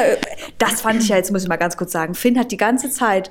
das 0.56 0.80
fand 0.80 1.02
ich 1.02 1.10
ja, 1.10 1.16
jetzt 1.16 1.30
muss 1.30 1.42
ich 1.42 1.48
mal 1.50 1.56
ganz 1.56 1.76
kurz 1.76 1.92
sagen, 1.92 2.14
Finn 2.14 2.38
hat 2.38 2.50
die 2.52 2.56
ganze 2.56 2.90
Zeit 2.90 3.30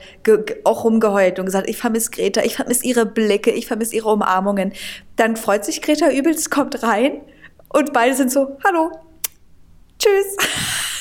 auch 0.63 0.83
rumgeheult 0.83 1.39
und 1.39 1.45
gesagt, 1.45 1.67
ich 1.67 1.77
vermisse 1.77 2.11
Greta, 2.11 2.43
ich 2.43 2.57
vermisse 2.57 2.85
ihre 2.85 3.07
Blicke, 3.07 3.49
ich 3.49 3.65
vermisse 3.65 3.95
ihre 3.95 4.11
Umarmungen. 4.11 4.71
Dann 5.15 5.35
freut 5.35 5.65
sich 5.65 5.81
Greta 5.81 6.11
übelst, 6.11 6.51
kommt 6.51 6.83
rein 6.83 7.21
und 7.69 7.91
beide 7.91 8.13
sind 8.13 8.31
so, 8.31 8.59
hallo, 8.63 8.91
tschüss. 9.97 10.37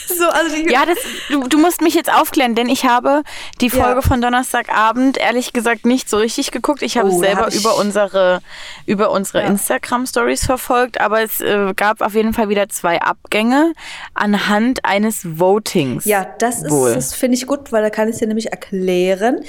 So, 0.08 0.26
also 0.28 0.56
ja, 0.56 0.86
das, 0.86 0.98
du, 1.28 1.46
du 1.48 1.58
musst 1.58 1.82
mich 1.82 1.94
jetzt 1.94 2.12
aufklären, 2.12 2.54
denn 2.54 2.68
ich 2.68 2.84
habe 2.84 3.22
die 3.60 3.70
Folge 3.70 3.96
ja. 3.96 4.02
von 4.02 4.20
Donnerstagabend 4.20 5.18
ehrlich 5.18 5.52
gesagt 5.52 5.84
nicht 5.84 6.08
so 6.08 6.16
richtig 6.16 6.50
geguckt. 6.50 6.82
Ich 6.82 6.96
habe 6.96 7.10
oh, 7.10 7.12
es 7.12 7.18
selber 7.18 7.46
hab 7.46 7.54
über 7.54 7.76
unsere, 7.76 8.40
über 8.86 9.10
unsere 9.10 9.42
ja. 9.42 9.46
Instagram-Stories 9.46 10.46
verfolgt, 10.46 11.00
aber 11.00 11.22
es 11.22 11.40
äh, 11.40 11.72
gab 11.74 12.00
auf 12.00 12.14
jeden 12.14 12.32
Fall 12.32 12.48
wieder 12.48 12.68
zwei 12.68 13.00
Abgänge 13.00 13.72
anhand 14.14 14.84
eines 14.84 15.38
Votings. 15.38 16.04
Ja, 16.04 16.26
das 16.38 16.62
ist, 16.62 16.72
das 16.72 17.14
finde 17.14 17.36
ich 17.36 17.46
gut, 17.46 17.70
weil 17.72 17.82
da 17.82 17.90
kann 17.90 18.08
ich 18.08 18.14
es 18.14 18.18
dir 18.20 18.28
nämlich 18.28 18.50
erklären. 18.50 19.40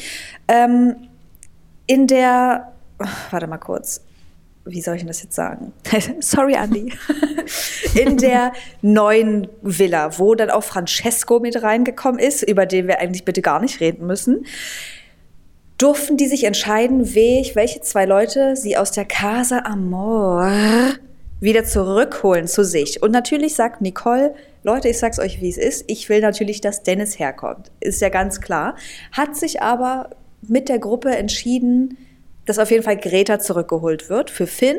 Ähm, 0.47 0.95
in 1.87 2.07
der, 2.07 2.73
warte 3.31 3.47
mal 3.47 3.57
kurz, 3.57 4.01
wie 4.71 4.81
soll 4.81 4.95
ich 4.95 5.01
denn 5.01 5.07
das 5.07 5.23
jetzt 5.23 5.35
sagen? 5.35 5.73
Sorry, 6.19 6.53
Andy. 6.53 6.93
In 7.95 8.17
der 8.17 8.53
neuen 8.81 9.47
Villa, 9.61 10.17
wo 10.19 10.35
dann 10.35 10.49
auch 10.49 10.63
Francesco 10.63 11.39
mit 11.39 11.61
reingekommen 11.61 12.19
ist, 12.19 12.43
über 12.43 12.65
den 12.65 12.87
wir 12.87 12.99
eigentlich 12.99 13.25
bitte 13.25 13.41
gar 13.41 13.59
nicht 13.59 13.79
reden 13.79 14.05
müssen, 14.05 14.45
durften 15.77 16.17
die 16.17 16.27
sich 16.27 16.43
entscheiden, 16.43 17.15
welche 17.15 17.81
zwei 17.81 18.05
Leute 18.05 18.55
sie 18.55 18.77
aus 18.77 18.91
der 18.91 19.05
Casa 19.05 19.59
Amor 19.59 20.51
wieder 21.39 21.63
zurückholen 21.63 22.47
zu 22.47 22.65
sich. 22.65 23.01
Und 23.01 23.11
natürlich 23.11 23.55
sagt 23.55 23.81
Nicole, 23.81 24.35
Leute, 24.63 24.89
ich 24.89 24.99
sag's 24.99 25.19
euch, 25.19 25.41
wie 25.41 25.49
es 25.49 25.57
ist. 25.57 25.85
Ich 25.87 26.09
will 26.09 26.19
natürlich, 26.19 26.59
dass 26.59 26.83
Dennis 26.83 27.17
herkommt. 27.17 27.71
Ist 27.79 28.01
ja 28.01 28.09
ganz 28.09 28.41
klar. 28.41 28.75
Hat 29.13 29.37
sich 29.37 29.61
aber 29.61 30.09
mit 30.41 30.67
der 30.67 30.79
Gruppe 30.79 31.15
entschieden, 31.15 31.97
dass 32.49 32.57
auf 32.57 32.71
jeden 32.71 32.83
Fall 32.83 32.97
Greta 32.97 33.39
zurückgeholt 33.39 34.09
wird 34.09 34.31
für 34.31 34.47
Finn. 34.47 34.77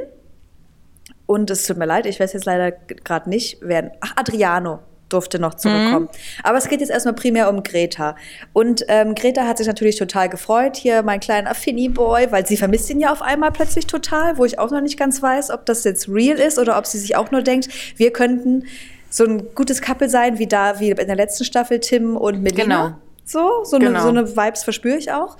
Und 1.27 1.49
es 1.51 1.65
tut 1.65 1.77
mir 1.77 1.87
leid, 1.87 2.07
ich 2.07 2.19
weiß 2.19 2.33
jetzt 2.33 2.45
leider 2.45 2.73
gerade 2.73 3.31
nicht, 3.31 3.59
wer. 3.61 3.93
Ach, 4.01 4.15
Adriano 4.17 4.81
durfte 5.09 5.39
noch 5.39 5.55
zurückkommen. 5.55 6.07
Mhm. 6.07 6.43
Aber 6.43 6.59
es 6.59 6.69
geht 6.69 6.81
jetzt 6.81 6.91
erstmal 6.91 7.15
primär 7.15 7.49
um 7.49 7.63
Greta. 7.63 8.17
Und 8.53 8.85
ähm, 8.89 9.15
Greta 9.15 9.47
hat 9.47 9.59
sich 9.59 9.67
natürlich 9.67 9.97
total 9.97 10.29
gefreut, 10.29 10.77
hier 10.77 11.03
mein 11.03 11.21
kleiner 11.21 11.55
Finny-Boy, 11.55 12.33
weil 12.33 12.47
sie 12.47 12.57
vermisst 12.57 12.91
ihn 12.91 13.01
ja 13.01 13.13
auf 13.13 13.23
einmal 13.23 13.53
plötzlich 13.53 13.87
total, 13.87 14.39
wo 14.39 14.45
ich 14.45 14.59
auch 14.59 14.71
noch 14.71 14.81
nicht 14.81 14.99
ganz 14.99 15.23
weiß, 15.23 15.51
ob 15.51 15.67
das 15.67 15.85
jetzt 15.85 16.09
real 16.09 16.39
ist 16.39 16.59
oder 16.59 16.79
ob 16.79 16.87
sie 16.87 16.99
sich 16.99 17.17
auch 17.17 17.31
nur 17.31 17.43
denkt, 17.43 17.69
wir 17.97 18.13
könnten 18.13 18.65
so 19.11 19.25
ein 19.25 19.55
gutes 19.55 19.83
Couple 19.83 20.09
sein, 20.09 20.39
wie 20.39 20.47
da, 20.47 20.81
wie 20.81 20.91
in 20.91 20.97
der 21.07 21.17
letzten 21.17 21.45
Staffel 21.45 21.81
Tim 21.81 22.17
und 22.17 22.43
Melina. 22.43 22.63
Genau. 22.63 22.97
So, 23.25 23.65
so, 23.65 23.79
genau. 23.79 23.91
eine, 23.91 24.03
so 24.03 24.09
eine 24.09 24.37
Vibes 24.37 24.65
verspüre 24.65 24.97
ich 24.97 25.13
auch. 25.13 25.37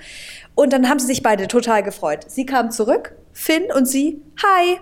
Und 0.61 0.75
dann 0.75 0.91
haben 0.91 0.99
sie 0.99 1.07
sich 1.07 1.23
beide 1.23 1.49
total 1.49 1.83
gefreut. 1.83 2.27
Sie 2.29 2.45
kam 2.45 2.71
zurück, 2.71 3.15
Finn 3.33 3.73
und 3.75 3.87
sie, 3.87 4.21
hi, 4.43 4.79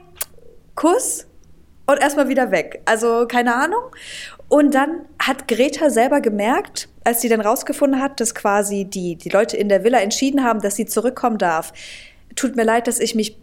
Kuss 0.75 1.28
und 1.87 2.00
erstmal 2.00 2.28
wieder 2.28 2.50
weg. 2.50 2.82
Also 2.85 3.28
keine 3.28 3.54
Ahnung. 3.54 3.85
Und 4.49 4.75
dann 4.75 5.02
hat 5.20 5.47
Greta 5.47 5.88
selber 5.90 6.20
gemerkt, 6.20 6.88
als 7.04 7.20
sie 7.20 7.28
dann 7.28 7.40
rausgefunden 7.40 8.02
hat, 8.02 8.18
dass 8.18 8.35
quasi 8.35 8.87
die, 8.87 9.14
die 9.14 9.28
Leute 9.28 9.56
in 9.56 9.68
der 9.68 9.85
Villa 9.85 10.00
entschieden 10.00 10.42
haben, 10.42 10.61
dass 10.61 10.75
sie 10.75 10.87
zurückkommen 10.87 11.38
darf. 11.38 11.73
Tut 12.35 12.56
mir 12.56 12.64
leid, 12.64 12.88
dass 12.88 12.99
ich 12.99 13.14
mich 13.14 13.38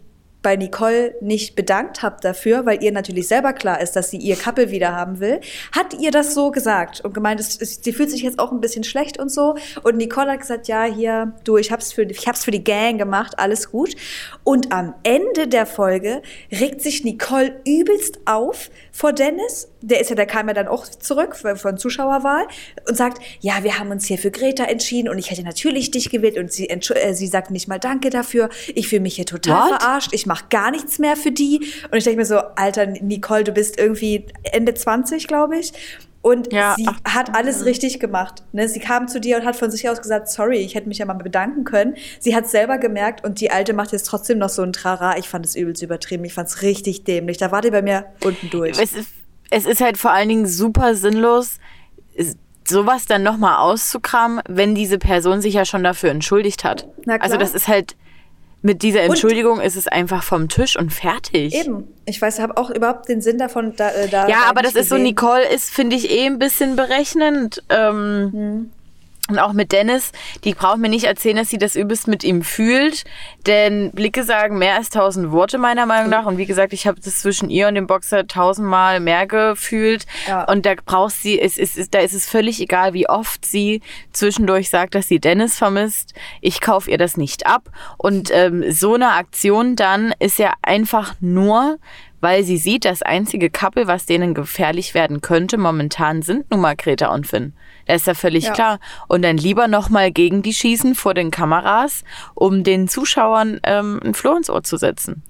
bei 0.46 0.54
Nicole 0.54 1.16
nicht 1.20 1.56
bedankt 1.56 2.04
habt 2.04 2.24
dafür, 2.24 2.64
weil 2.66 2.80
ihr 2.80 2.92
natürlich 2.92 3.26
selber 3.26 3.52
klar 3.52 3.80
ist, 3.80 3.96
dass 3.96 4.10
sie 4.10 4.18
ihr 4.18 4.36
Couple 4.36 4.70
wieder 4.70 4.94
haben 4.94 5.18
will, 5.18 5.40
hat 5.72 5.92
ihr 5.98 6.12
das 6.12 6.34
so 6.34 6.52
gesagt 6.52 7.00
und 7.00 7.14
gemeint, 7.14 7.40
es, 7.40 7.60
es, 7.60 7.80
sie 7.82 7.92
fühlt 7.92 8.12
sich 8.12 8.22
jetzt 8.22 8.38
auch 8.38 8.52
ein 8.52 8.60
bisschen 8.60 8.84
schlecht 8.84 9.18
und 9.18 9.28
so. 9.28 9.56
Und 9.82 9.96
Nicole 9.96 10.30
hat 10.30 10.38
gesagt, 10.38 10.68
ja, 10.68 10.84
hier, 10.84 11.32
du, 11.42 11.56
ich 11.56 11.72
hab's 11.72 11.92
für, 11.92 12.02
ich 12.02 12.28
hab's 12.28 12.44
für 12.44 12.52
die 12.52 12.62
Gang 12.62 12.96
gemacht, 12.96 13.40
alles 13.40 13.72
gut. 13.72 13.96
Und 14.44 14.70
am 14.70 14.94
Ende 15.02 15.48
der 15.48 15.66
Folge 15.66 16.22
regt 16.52 16.80
sich 16.80 17.02
Nicole 17.02 17.60
übelst 17.66 18.20
auf 18.24 18.70
vor 18.92 19.12
Dennis. 19.12 19.66
Der 19.88 20.00
ist 20.00 20.10
ja, 20.10 20.16
der 20.16 20.26
kam 20.26 20.48
ja 20.48 20.54
dann 20.54 20.68
auch 20.68 20.86
zurück 20.86 21.36
von 21.36 21.78
Zuschauerwahl 21.78 22.46
und 22.88 22.96
sagt, 22.96 23.22
ja, 23.40 23.62
wir 23.62 23.78
haben 23.78 23.90
uns 23.90 24.06
hier 24.06 24.18
für 24.18 24.30
Greta 24.30 24.64
entschieden 24.64 25.08
und 25.08 25.18
ich 25.18 25.30
hätte 25.30 25.42
natürlich 25.42 25.90
dich 25.90 26.10
gewählt 26.10 26.38
und 26.38 26.52
sie, 26.52 26.68
äh, 26.68 27.14
sie 27.14 27.26
sagt 27.26 27.50
nicht 27.50 27.68
mal 27.68 27.78
Danke 27.78 28.10
dafür. 28.10 28.48
Ich 28.74 28.88
fühle 28.88 29.02
mich 29.02 29.16
hier 29.16 29.26
total 29.26 29.70
What? 29.70 29.80
verarscht. 29.80 30.12
Ich 30.12 30.26
mache 30.26 30.46
gar 30.50 30.70
nichts 30.70 30.98
mehr 30.98 31.16
für 31.16 31.30
die. 31.30 31.72
Und 31.90 31.98
ich 31.98 32.04
denke 32.04 32.18
mir 32.18 32.26
so, 32.26 32.38
Alter, 32.56 32.86
Nicole, 32.86 33.44
du 33.44 33.52
bist 33.52 33.78
irgendwie 33.78 34.26
Ende 34.42 34.74
20, 34.74 35.26
glaube 35.28 35.58
ich. 35.58 35.72
Und 36.26 36.52
ja, 36.52 36.74
sie 36.76 36.88
ach, 36.88 37.14
hat 37.14 37.36
alles 37.36 37.64
richtig 37.64 38.00
gemacht. 38.00 38.42
Ne? 38.50 38.68
Sie 38.68 38.80
kam 38.80 39.06
zu 39.06 39.20
dir 39.20 39.36
und 39.36 39.44
hat 39.44 39.54
von 39.54 39.70
sich 39.70 39.88
aus 39.88 40.02
gesagt, 40.02 40.28
sorry, 40.28 40.56
ich 40.56 40.74
hätte 40.74 40.88
mich 40.88 40.98
ja 40.98 41.06
mal 41.06 41.12
bedanken 41.14 41.62
können. 41.62 41.94
Sie 42.18 42.34
hat 42.34 42.48
selber 42.48 42.78
gemerkt 42.78 43.24
und 43.24 43.40
die 43.40 43.52
Alte 43.52 43.74
macht 43.74 43.92
jetzt 43.92 44.06
trotzdem 44.06 44.38
noch 44.38 44.48
so 44.48 44.62
ein 44.62 44.72
Trara. 44.72 45.18
Ich 45.18 45.28
fand 45.28 45.46
es 45.46 45.54
übelst 45.54 45.84
übertrieben. 45.84 46.24
Ich 46.24 46.34
fand 46.34 46.48
es 46.48 46.62
richtig 46.62 47.04
dämlich. 47.04 47.36
Da 47.36 47.52
war 47.52 47.62
die 47.62 47.70
bei 47.70 47.80
mir 47.80 48.06
unten 48.24 48.50
durch. 48.50 48.76
Es 49.50 49.66
ist, 49.66 49.80
halt 49.80 49.98
vor 49.98 50.12
allen 50.12 50.28
Dingen 50.28 50.46
super 50.46 50.94
sinnlos, 50.94 51.58
sowas 52.64 53.06
dann 53.06 53.22
nochmal 53.22 53.58
auszukramen, 53.58 54.42
wenn 54.48 54.74
diese 54.74 54.98
Person 54.98 55.40
sich 55.40 55.54
ja 55.54 55.64
schon 55.64 55.84
dafür 55.84 56.10
entschuldigt 56.10 56.64
hat. 56.64 56.88
Also 57.20 57.36
das 57.36 57.54
ist 57.54 57.68
halt 57.68 57.96
mit 58.62 58.82
dieser 58.82 59.02
Entschuldigung 59.02 59.58
und 59.58 59.64
ist 59.64 59.76
es 59.76 59.86
einfach 59.86 60.22
vom 60.22 60.48
Tisch 60.48 60.76
und 60.76 60.92
fertig. 60.92 61.54
Eben. 61.54 61.84
Ich 62.04 62.20
weiß, 62.20 62.38
ich 62.38 62.42
habe 62.42 62.56
auch 62.56 62.70
überhaupt 62.70 63.08
den 63.08 63.20
Sinn 63.20 63.38
davon 63.38 63.74
da. 63.76 63.90
Äh, 63.90 64.08
da 64.08 64.28
ja, 64.28 64.44
aber 64.48 64.62
das 64.62 64.74
ist 64.74 64.88
so, 64.88 64.98
Nicole 64.98 65.48
ist, 65.48 65.70
finde 65.70 65.94
ich, 65.94 66.10
eh 66.10 66.26
ein 66.26 66.38
bisschen 66.38 66.74
berechnend. 66.74 67.62
Ähm, 67.68 68.30
hm. 68.32 68.72
Und 69.28 69.40
auch 69.40 69.52
mit 69.52 69.72
Dennis, 69.72 70.12
die 70.44 70.54
braucht 70.54 70.78
mir 70.78 70.88
nicht 70.88 71.04
erzählen, 71.04 71.36
dass 71.36 71.50
sie 71.50 71.58
das 71.58 71.74
übelst 71.74 72.06
mit 72.06 72.22
ihm 72.22 72.42
fühlt. 72.42 73.04
Denn 73.46 73.90
Blicke 73.90 74.22
sagen 74.22 74.58
mehr 74.58 74.76
als 74.76 74.90
tausend 74.90 75.32
Worte 75.32 75.58
meiner 75.58 75.84
Meinung 75.84 76.10
nach. 76.10 76.26
Und 76.26 76.38
wie 76.38 76.46
gesagt, 76.46 76.72
ich 76.72 76.86
habe 76.86 77.00
das 77.00 77.20
zwischen 77.20 77.50
ihr 77.50 77.66
und 77.66 77.74
dem 77.74 77.88
Boxer 77.88 78.28
tausendmal 78.28 79.00
mehr 79.00 79.26
gefühlt. 79.26 80.06
Ja. 80.28 80.44
Und 80.44 80.64
da 80.64 80.74
braucht 80.84 81.14
sie, 81.14 81.40
es 81.40 81.58
ist, 81.58 81.92
da 81.92 81.98
ist 81.98 82.14
es 82.14 82.28
völlig 82.28 82.60
egal, 82.60 82.92
wie 82.92 83.08
oft 83.08 83.44
sie 83.44 83.82
zwischendurch 84.12 84.70
sagt, 84.70 84.94
dass 84.94 85.08
sie 85.08 85.18
Dennis 85.18 85.58
vermisst. 85.58 86.14
Ich 86.40 86.60
kaufe 86.60 86.90
ihr 86.90 86.98
das 86.98 87.16
nicht 87.16 87.46
ab. 87.46 87.68
Und 87.98 88.30
ähm, 88.32 88.70
so 88.70 88.94
eine 88.94 89.12
Aktion 89.12 89.74
dann 89.74 90.14
ist 90.20 90.38
ja 90.38 90.52
einfach 90.62 91.14
nur, 91.20 91.78
weil 92.20 92.44
sie 92.44 92.56
sieht, 92.56 92.84
das 92.84 93.02
einzige 93.02 93.50
Couple, 93.50 93.86
was 93.86 94.06
denen 94.06 94.34
gefährlich 94.34 94.94
werden 94.94 95.20
könnte, 95.20 95.58
momentan 95.58 96.22
sind 96.22 96.50
nun 96.50 96.60
mal 96.60 96.76
Greta 96.76 97.12
und 97.12 97.26
Finn. 97.26 97.52
Das 97.86 98.02
ist 98.02 98.06
ja 98.06 98.14
völlig 98.14 98.44
ja. 98.44 98.52
klar. 98.52 98.80
Und 99.08 99.22
dann 99.22 99.36
lieber 99.36 99.68
nochmal 99.68 100.10
gegen 100.10 100.42
die 100.42 100.54
schießen 100.54 100.94
vor 100.94 101.14
den 101.14 101.30
Kameras, 101.30 102.04
um 102.34 102.64
den 102.64 102.88
Zuschauern 102.88 103.60
ähm, 103.62 104.00
ein 104.04 104.14
Floh 104.14 104.36
ins 104.36 104.50
Ohr 104.50 104.62
zu 104.62 104.76
setzen. 104.76 105.22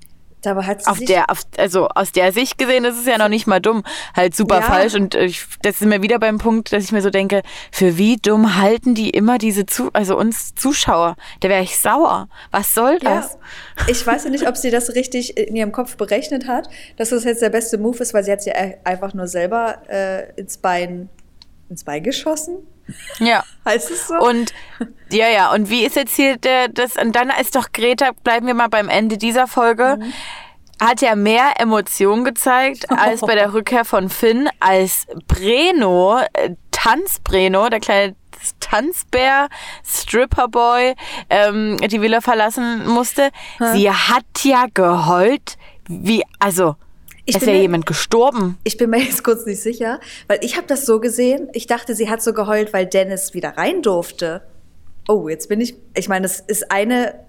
Dabei 0.43 0.63
hat 0.63 0.83
sie 0.83 0.91
auf 0.91 0.99
der, 0.99 1.31
auf, 1.31 1.41
also 1.57 1.89
aus 1.89 2.13
der 2.13 2.33
Sicht 2.33 2.59
gesehen 2.59 2.85
ist 2.85 2.99
es 2.99 3.07
ja 3.07 3.19
noch 3.19 3.29
nicht 3.29 3.47
mal 3.47 3.61
dumm, 3.61 3.83
halt 4.15 4.37
super 4.37 4.61
ja. 4.61 4.63
falsch 4.63 4.95
und 4.95 5.15
ich, 5.15 5.45
das 5.63 5.81
ist 5.81 5.87
mir 5.87 6.03
wieder 6.03 6.19
beim 6.19 6.39
Punkt, 6.39 6.73
dass 6.73 6.85
ich 6.85 6.93
mir 6.93 7.03
so 7.03 7.11
denke, 7.11 7.43
für 7.73 7.99
wie 7.99 8.17
dumm 8.17 8.57
halten 8.57 8.95
die 8.95 9.11
immer 9.11 9.39
diese 9.39 9.67
zu, 9.67 9.91
also 9.93 10.17
uns 10.17 10.55
Zuschauer, 10.55 11.17
da 11.41 11.49
wäre 11.49 11.63
ich 11.63 11.79
sauer. 11.79 12.29
Was 12.53 12.75
soll 12.75 12.99
das? 13.01 13.39
Ja. 13.79 13.87
Ich 13.89 14.07
weiß 14.07 14.25
ja 14.25 14.31
nicht, 14.31 14.47
ob 14.47 14.57
sie 14.57 14.71
das 14.71 14.95
richtig 14.95 15.37
in 15.37 15.57
ihrem 15.57 15.73
Kopf 15.73 15.97
berechnet 15.97 16.47
hat, 16.47 16.69
dass 16.97 17.11
das 17.11 17.25
jetzt 17.25 17.43
der 17.43 17.51
beste 17.51 17.79
Move 17.79 17.99
ist, 17.99 18.15
weil 18.15 18.23
sie 18.23 18.33
hat 18.33 18.43
sie 18.43 18.53
einfach 18.53 19.15
nur 19.15 19.27
selber 19.27 19.83
äh, 19.89 20.33
ins 20.41 20.59
Bein 20.59 21.09
ins 21.69 21.85
Bein 21.85 22.03
geschossen? 22.03 22.59
Ja. 23.19 23.45
heißt 23.65 23.91
es 23.91 24.09
so? 24.09 24.15
Und 24.15 24.53
ja, 25.11 25.29
ja. 25.29 25.53
Und 25.53 25.71
wie 25.71 25.85
ist 25.85 25.97
jetzt 25.97 26.17
hier 26.17 26.37
der, 26.37 26.69
das, 26.69 26.97
und 26.97 27.13
dann 27.13 27.31
ist 27.41 27.57
doch 27.57 27.73
Greta, 27.73 28.11
bleiben 28.25 28.47
wir 28.47 28.55
mal 28.55 28.69
beim 28.69 28.89
Ende 28.89 29.19
dieser 29.19 29.47
Folge. 29.47 29.97
Mhm. 29.99 30.13
Hat 30.81 31.01
ja 31.01 31.15
mehr 31.15 31.59
Emotionen 31.59 32.25
gezeigt 32.25 32.91
als 32.91 33.23
bei 33.23 33.35
der 33.35 33.53
Rückkehr 33.55 33.85
von 33.87 34.11
Finn, 34.11 34.49
als 34.61 35.07
Breno, 35.27 36.19
äh, 36.35 36.51
Tanz 36.71 37.19
Breno, 37.21 37.71
der 37.71 37.81
kleine 37.81 38.15
Tanzbär, 38.61 39.49
Stripperboy, 39.85 40.95
ähm, 41.31 41.79
die 41.79 42.01
Villa 42.03 42.21
verlassen 42.21 42.87
musste. 42.87 43.31
Hm. 43.59 43.73
Sie 43.73 43.91
hat 43.91 44.25
ja 44.43 44.67
geheult, 44.73 45.57
wie, 45.89 46.23
also, 46.39 46.77
ich 47.27 47.37
es 47.37 47.47
wäre 47.47 47.59
jemand 47.59 47.87
gestorben. 47.87 48.57
Ich 48.65 48.77
bin 48.77 48.91
mir 48.91 49.01
jetzt 49.01 49.25
kurz 49.25 49.45
nicht 49.47 49.61
sicher, 49.61 50.01
weil 50.29 50.39
ich 50.43 50.57
habe 50.57 50.67
das 50.67 50.87
so 50.87 51.01
gesehen. 51.01 51.49
Ich 51.53 51.67
dachte, 51.67 51.95
sie 51.95 52.09
hat 52.09 52.23
so 52.23 52.33
geheult, 52.33 52.73
weil 52.73 52.87
Dennis 52.87 53.35
wieder 53.35 53.51
rein 53.51 53.83
durfte. 53.83 54.43
Oh, 55.09 55.29
jetzt 55.29 55.49
bin 55.49 55.61
ich. 55.61 55.75
Ich 55.97 56.09
meine, 56.09 56.23
das 56.23 56.41
ist 56.41 56.71
eine 56.71 57.27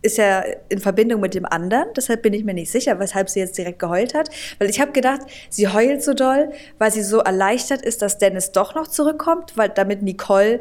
ist 0.00 0.16
ja 0.16 0.44
in 0.68 0.78
Verbindung 0.78 1.20
mit 1.20 1.34
dem 1.34 1.44
anderen, 1.44 1.88
deshalb 1.96 2.22
bin 2.22 2.32
ich 2.32 2.44
mir 2.44 2.54
nicht 2.54 2.70
sicher, 2.70 3.00
weshalb 3.00 3.28
sie 3.28 3.40
jetzt 3.40 3.58
direkt 3.58 3.80
geheult 3.80 4.14
hat, 4.14 4.30
weil 4.58 4.70
ich 4.70 4.80
habe 4.80 4.92
gedacht, 4.92 5.22
sie 5.50 5.66
heult 5.66 6.04
so 6.04 6.14
doll, 6.14 6.52
weil 6.78 6.92
sie 6.92 7.02
so 7.02 7.18
erleichtert 7.18 7.82
ist, 7.82 8.00
dass 8.00 8.16
Dennis 8.18 8.52
doch 8.52 8.76
noch 8.76 8.86
zurückkommt, 8.86 9.56
weil 9.56 9.70
damit 9.70 10.02
Nicole 10.02 10.60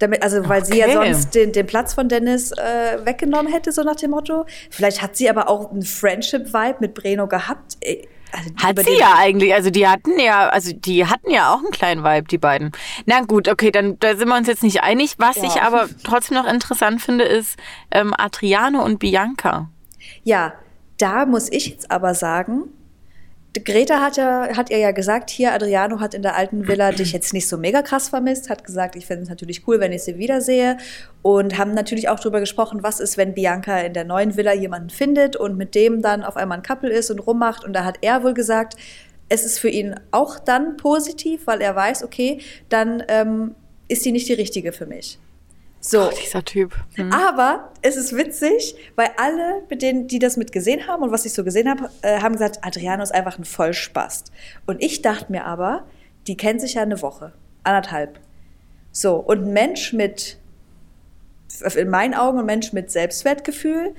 damit, 0.00 0.22
also 0.22 0.48
weil 0.48 0.62
okay. 0.62 0.72
sie 0.72 0.78
ja 0.78 0.92
sonst 0.92 1.34
den, 1.34 1.52
den 1.52 1.66
Platz 1.66 1.94
von 1.94 2.08
Dennis 2.08 2.52
äh, 2.52 2.98
weggenommen 3.04 3.52
hätte, 3.52 3.70
so 3.70 3.82
nach 3.82 3.96
dem 3.96 4.10
Motto. 4.10 4.46
Vielleicht 4.70 5.02
hat 5.02 5.16
sie 5.16 5.30
aber 5.30 5.48
auch 5.48 5.70
einen 5.70 5.82
Friendship-Vibe 5.82 6.76
mit 6.80 6.94
Breno 6.94 7.28
gehabt. 7.28 7.76
Also 8.32 8.50
hat 8.56 8.78
sie 8.78 8.98
ja 8.98 9.14
eigentlich, 9.16 9.54
also 9.54 9.70
die 9.70 9.86
hatten 9.86 10.18
ja, 10.18 10.48
also 10.48 10.72
die 10.72 11.06
hatten 11.06 11.30
ja 11.30 11.52
auch 11.52 11.58
einen 11.58 11.70
kleinen 11.70 12.02
Vibe, 12.04 12.28
die 12.28 12.38
beiden. 12.38 12.72
Na 13.06 13.20
gut, 13.20 13.48
okay, 13.48 13.70
dann 13.70 13.98
da 13.98 14.16
sind 14.16 14.28
wir 14.28 14.36
uns 14.36 14.48
jetzt 14.48 14.62
nicht 14.62 14.82
einig. 14.82 15.14
Was 15.18 15.36
ja. 15.36 15.44
ich 15.44 15.62
aber 15.62 15.88
trotzdem 16.04 16.36
noch 16.36 16.46
interessant 16.46 17.02
finde, 17.02 17.24
ist 17.24 17.56
ähm, 17.90 18.14
Adriano 18.16 18.84
und 18.84 18.98
Bianca. 18.98 19.68
Ja, 20.22 20.54
da 20.98 21.26
muss 21.26 21.50
ich 21.50 21.68
jetzt 21.68 21.90
aber 21.90 22.14
sagen, 22.14 22.68
Greta 23.52 24.00
hat 24.00 24.16
ja, 24.16 24.56
hat 24.56 24.70
ihr 24.70 24.78
ja 24.78 24.92
gesagt, 24.92 25.28
hier, 25.28 25.52
Adriano 25.52 25.98
hat 25.98 26.14
in 26.14 26.22
der 26.22 26.36
alten 26.36 26.68
Villa 26.68 26.92
dich 26.92 27.12
jetzt 27.12 27.32
nicht 27.32 27.48
so 27.48 27.58
mega 27.58 27.82
krass 27.82 28.08
vermisst, 28.08 28.48
hat 28.48 28.62
gesagt, 28.62 28.94
ich 28.94 29.06
finde 29.06 29.24
es 29.24 29.28
natürlich 29.28 29.66
cool, 29.66 29.80
wenn 29.80 29.90
ich 29.90 30.04
sie 30.04 30.18
wiedersehe. 30.18 30.78
Und 31.22 31.58
haben 31.58 31.74
natürlich 31.74 32.08
auch 32.08 32.20
darüber 32.20 32.38
gesprochen, 32.38 32.84
was 32.84 33.00
ist, 33.00 33.16
wenn 33.16 33.34
Bianca 33.34 33.78
in 33.80 33.92
der 33.92 34.04
neuen 34.04 34.36
Villa 34.36 34.54
jemanden 34.54 34.90
findet 34.90 35.34
und 35.34 35.56
mit 35.56 35.74
dem 35.74 36.00
dann 36.00 36.22
auf 36.22 36.36
einmal 36.36 36.58
ein 36.58 36.62
Couple 36.62 36.90
ist 36.90 37.10
und 37.10 37.18
rummacht. 37.18 37.64
Und 37.64 37.72
da 37.72 37.84
hat 37.84 37.98
er 38.02 38.22
wohl 38.22 38.34
gesagt, 38.34 38.76
es 39.28 39.44
ist 39.44 39.58
für 39.58 39.68
ihn 39.68 39.96
auch 40.12 40.38
dann 40.38 40.76
positiv, 40.76 41.46
weil 41.46 41.60
er 41.60 41.74
weiß, 41.74 42.04
okay, 42.04 42.40
dann 42.68 43.02
ähm, 43.08 43.56
ist 43.88 44.04
sie 44.04 44.12
nicht 44.12 44.28
die 44.28 44.34
richtige 44.34 44.72
für 44.72 44.86
mich. 44.86 45.18
So. 45.80 46.08
Oh, 46.08 46.10
dieser 46.22 46.44
Typ. 46.44 46.76
Mhm. 46.96 47.10
Aber 47.12 47.72
es 47.80 47.96
ist 47.96 48.14
witzig, 48.14 48.76
weil 48.96 49.10
alle, 49.16 49.62
mit 49.70 49.80
denen, 49.80 50.08
die 50.08 50.18
das 50.18 50.36
mitgesehen 50.36 50.86
haben 50.86 51.02
und 51.02 51.10
was 51.10 51.24
ich 51.24 51.32
so 51.32 51.42
gesehen 51.42 51.68
habe, 51.68 51.90
äh, 52.02 52.20
haben 52.20 52.34
gesagt, 52.34 52.58
Adriano 52.62 53.02
ist 53.02 53.14
einfach 53.14 53.38
ein 53.38 53.44
Vollspast. 53.44 54.30
Und 54.66 54.82
ich 54.82 55.00
dachte 55.00 55.32
mir 55.32 55.46
aber, 55.46 55.84
die 56.26 56.36
kennen 56.36 56.60
sich 56.60 56.74
ja 56.74 56.82
eine 56.82 57.00
Woche, 57.00 57.32
anderthalb. 57.64 58.20
So, 58.92 59.16
und 59.16 59.46
ein 59.46 59.52
Mensch 59.52 59.92
mit, 59.94 60.38
in 61.74 61.88
meinen 61.88 62.14
Augen, 62.14 62.38
ein 62.38 62.46
Mensch 62.46 62.72
mit 62.72 62.90
Selbstwertgefühl, 62.90 63.94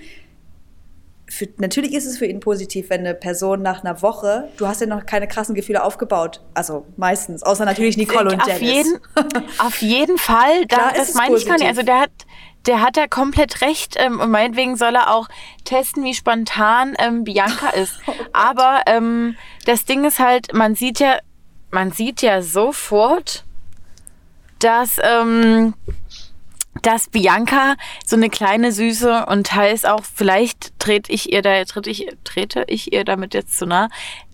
für, 1.31 1.47
natürlich 1.57 1.93
ist 1.93 2.05
es 2.05 2.17
für 2.17 2.25
ihn 2.25 2.41
positiv, 2.41 2.89
wenn 2.89 2.99
eine 2.99 3.13
Person 3.13 3.61
nach 3.61 3.85
einer 3.85 4.01
Woche, 4.01 4.49
du 4.57 4.67
hast 4.67 4.81
ja 4.81 4.87
noch 4.87 5.05
keine 5.05 5.29
krassen 5.29 5.55
Gefühle 5.55 5.81
aufgebaut, 5.81 6.41
also 6.53 6.85
meistens, 6.97 7.41
außer 7.41 7.63
natürlich 7.63 7.95
Nicole 7.95 8.31
und 8.31 8.41
auf. 8.43 8.61
Jeden, 8.61 8.99
auf 9.57 9.81
jeden 9.81 10.17
Fall, 10.17 10.65
da, 10.67 10.91
das 10.93 11.13
meine 11.13 11.37
ich 11.37 11.45
gar 11.45 11.57
nicht. 11.57 11.67
Also 11.67 11.83
der 11.83 12.01
hat, 12.01 12.11
der 12.65 12.81
hat 12.81 12.97
da 12.97 13.07
komplett 13.07 13.61
recht 13.61 13.95
ähm, 13.97 14.19
und 14.19 14.29
meinetwegen 14.29 14.75
soll 14.75 14.93
er 14.93 15.15
auch 15.15 15.29
testen, 15.63 16.03
wie 16.03 16.13
spontan 16.13 16.95
ähm, 16.99 17.23
Bianca 17.23 17.69
ist. 17.81 17.93
Oh 18.07 18.11
Aber 18.33 18.81
ähm, 18.87 19.37
das 19.65 19.85
Ding 19.85 20.03
ist 20.03 20.19
halt, 20.19 20.53
man 20.53 20.75
sieht 20.75 20.99
ja, 20.99 21.19
man 21.69 21.93
sieht 21.93 22.21
ja 22.21 22.41
sofort, 22.41 23.45
dass 24.59 24.97
ähm, 25.01 25.75
dass 26.81 27.09
Bianca 27.09 27.75
so 28.05 28.15
eine 28.15 28.29
kleine 28.29 28.71
Süße 28.71 29.25
und 29.27 29.47
teils 29.47 29.85
auch, 29.85 30.03
vielleicht 30.03 30.77
trete 30.79 31.11
ich 31.11 31.31
ihr 31.31 31.41
da, 31.41 31.63
trete 31.65 31.89
ich, 31.89 32.07
trete 32.23 32.63
ich 32.67 32.93
ihr 32.93 33.03
damit 33.03 33.33
jetzt 33.33 33.57
zu 33.57 33.65
nah, 33.65 33.89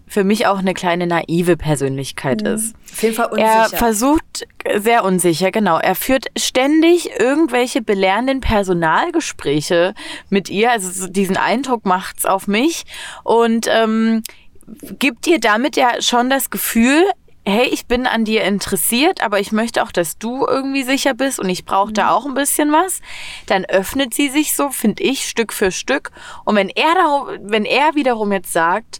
für 0.07 0.23
mich 0.23 0.47
auch 0.47 0.59
eine 0.59 0.73
kleine 0.73 1.05
naive 1.05 1.57
Persönlichkeit 1.57 2.41
mhm. 2.41 2.47
ist. 2.47 2.75
Auf 2.93 3.03
jeden 3.03 3.15
Fall 3.15 3.25
unsicher. 3.27 3.47
Er 3.49 3.69
versucht, 3.69 4.47
sehr 4.77 5.03
unsicher, 5.03 5.51
genau. 5.51 5.79
Er 5.79 5.95
führt 5.95 6.27
ständig 6.37 7.09
irgendwelche 7.19 7.81
belehrenden 7.81 8.39
Personalgespräche 8.39 9.93
mit 10.29 10.49
ihr. 10.49 10.71
Also 10.71 11.07
diesen 11.07 11.35
Eindruck 11.35 11.85
macht's 11.85 12.25
auf 12.25 12.47
mich. 12.47 12.85
Und 13.23 13.67
ähm, 13.69 14.23
gibt 14.97 15.27
ihr 15.27 15.39
damit 15.39 15.75
ja 15.75 16.01
schon 16.01 16.29
das 16.29 16.49
Gefühl, 16.49 17.03
hey, 17.47 17.67
ich 17.71 17.85
bin 17.87 18.05
an 18.07 18.25
dir 18.25 18.43
interessiert, 18.43 19.23
aber 19.23 19.39
ich 19.39 19.51
möchte 19.51 19.81
auch, 19.81 19.91
dass 19.91 20.17
du 20.17 20.45
irgendwie 20.45 20.83
sicher 20.83 21.13
bist 21.13 21.39
und 21.39 21.49
ich 21.49 21.63
brauche 21.63 21.89
mhm. 21.89 21.93
da 21.93 22.09
auch 22.11 22.25
ein 22.25 22.33
bisschen 22.33 22.71
was, 22.71 22.99
dann 23.45 23.63
öffnet 23.65 24.13
sie 24.13 24.29
sich 24.29 24.53
so, 24.53 24.69
finde 24.69 25.03
ich, 25.03 25.27
Stück 25.27 25.53
für 25.53 25.71
Stück. 25.71 26.11
Und 26.43 26.55
wenn 26.55 26.69
er, 26.69 26.93
darum, 26.95 27.27
wenn 27.43 27.63
er 27.63 27.95
wiederum 27.95 28.31
jetzt 28.33 28.51
sagt, 28.51 28.99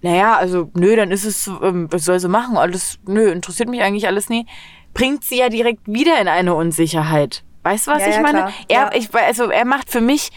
naja, 0.00 0.36
also 0.36 0.70
nö, 0.74 0.94
dann 0.96 1.10
ist 1.10 1.24
es, 1.24 1.48
ähm, 1.48 1.88
was 1.90 2.04
soll 2.04 2.20
sie 2.20 2.28
machen? 2.28 2.56
Alles, 2.56 2.98
nö, 3.06 3.30
interessiert 3.30 3.68
mich 3.68 3.82
eigentlich 3.82 4.06
alles 4.06 4.28
nie. 4.28 4.46
Bringt 4.94 5.24
sie 5.24 5.38
ja 5.38 5.48
direkt 5.48 5.86
wieder 5.86 6.20
in 6.20 6.28
eine 6.28 6.54
Unsicherheit. 6.54 7.42
Weißt 7.64 7.86
du, 7.86 7.90
was 7.90 8.02
Ja, 8.02 8.08
ich 8.08 8.14
ja, 8.14 8.22
meine? 8.22 8.38
klar. 8.38 8.52
Er, 8.68 8.80
Ja. 8.80 8.90
ich, 8.94 9.14
also 9.14 9.50
er 9.50 9.66
macht 9.66 9.90
für 9.90 10.00
mich, 10.00 10.30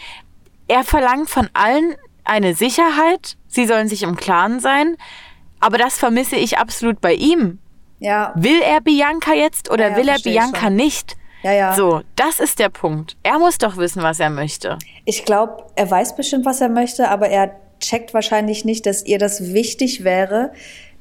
er 0.68 0.84
verlangt 0.84 1.30
von 1.30 1.48
allen 1.54 1.94
eine 2.24 2.54
Sicherheit. 2.54 3.36
Sie 3.46 3.66
sollen 3.66 3.88
sich 3.88 4.02
im 4.02 4.16
Klaren 4.16 4.60
sein. 4.60 4.96
Aber 5.64 5.78
das 5.78 5.96
vermisse 5.98 6.36
ich 6.36 6.58
absolut 6.58 7.00
bei 7.00 7.14
ihm. 7.14 7.58
Ja, 8.00 8.32
Will 8.36 8.60
er 8.60 8.80
Bianca 8.80 9.32
jetzt 9.32 9.70
oder 9.70 9.90
Ja, 9.92 9.96
will 9.96 10.08
er 10.08 10.18
Bianca 10.18 10.66
schon. 10.66 10.76
nicht? 10.76 11.16
ja, 11.42 11.52
ja. 11.52 11.74
So, 11.74 12.02
das 12.16 12.38
ist 12.40 12.58
der 12.58 12.68
Punkt. 12.68 13.16
Er 13.22 13.38
muss 13.38 13.56
doch 13.58 13.76
wissen, 13.76 14.02
was 14.02 14.20
er 14.20 14.30
möchte. 14.30 14.78
Ich 15.06 15.24
glaube, 15.24 15.64
er 15.76 15.90
weiß 15.90 16.16
bestimmt, 16.16 16.44
was 16.44 16.60
er 16.60 16.68
möchte, 16.68 17.08
aber 17.08 17.28
er 17.28 17.54
checkt 17.80 18.12
wahrscheinlich 18.14 18.64
nicht, 18.64 18.84
dass 18.86 19.04
ihr 19.06 19.18
das 19.18 19.52
wichtig 19.54 20.04
wäre, 20.04 20.52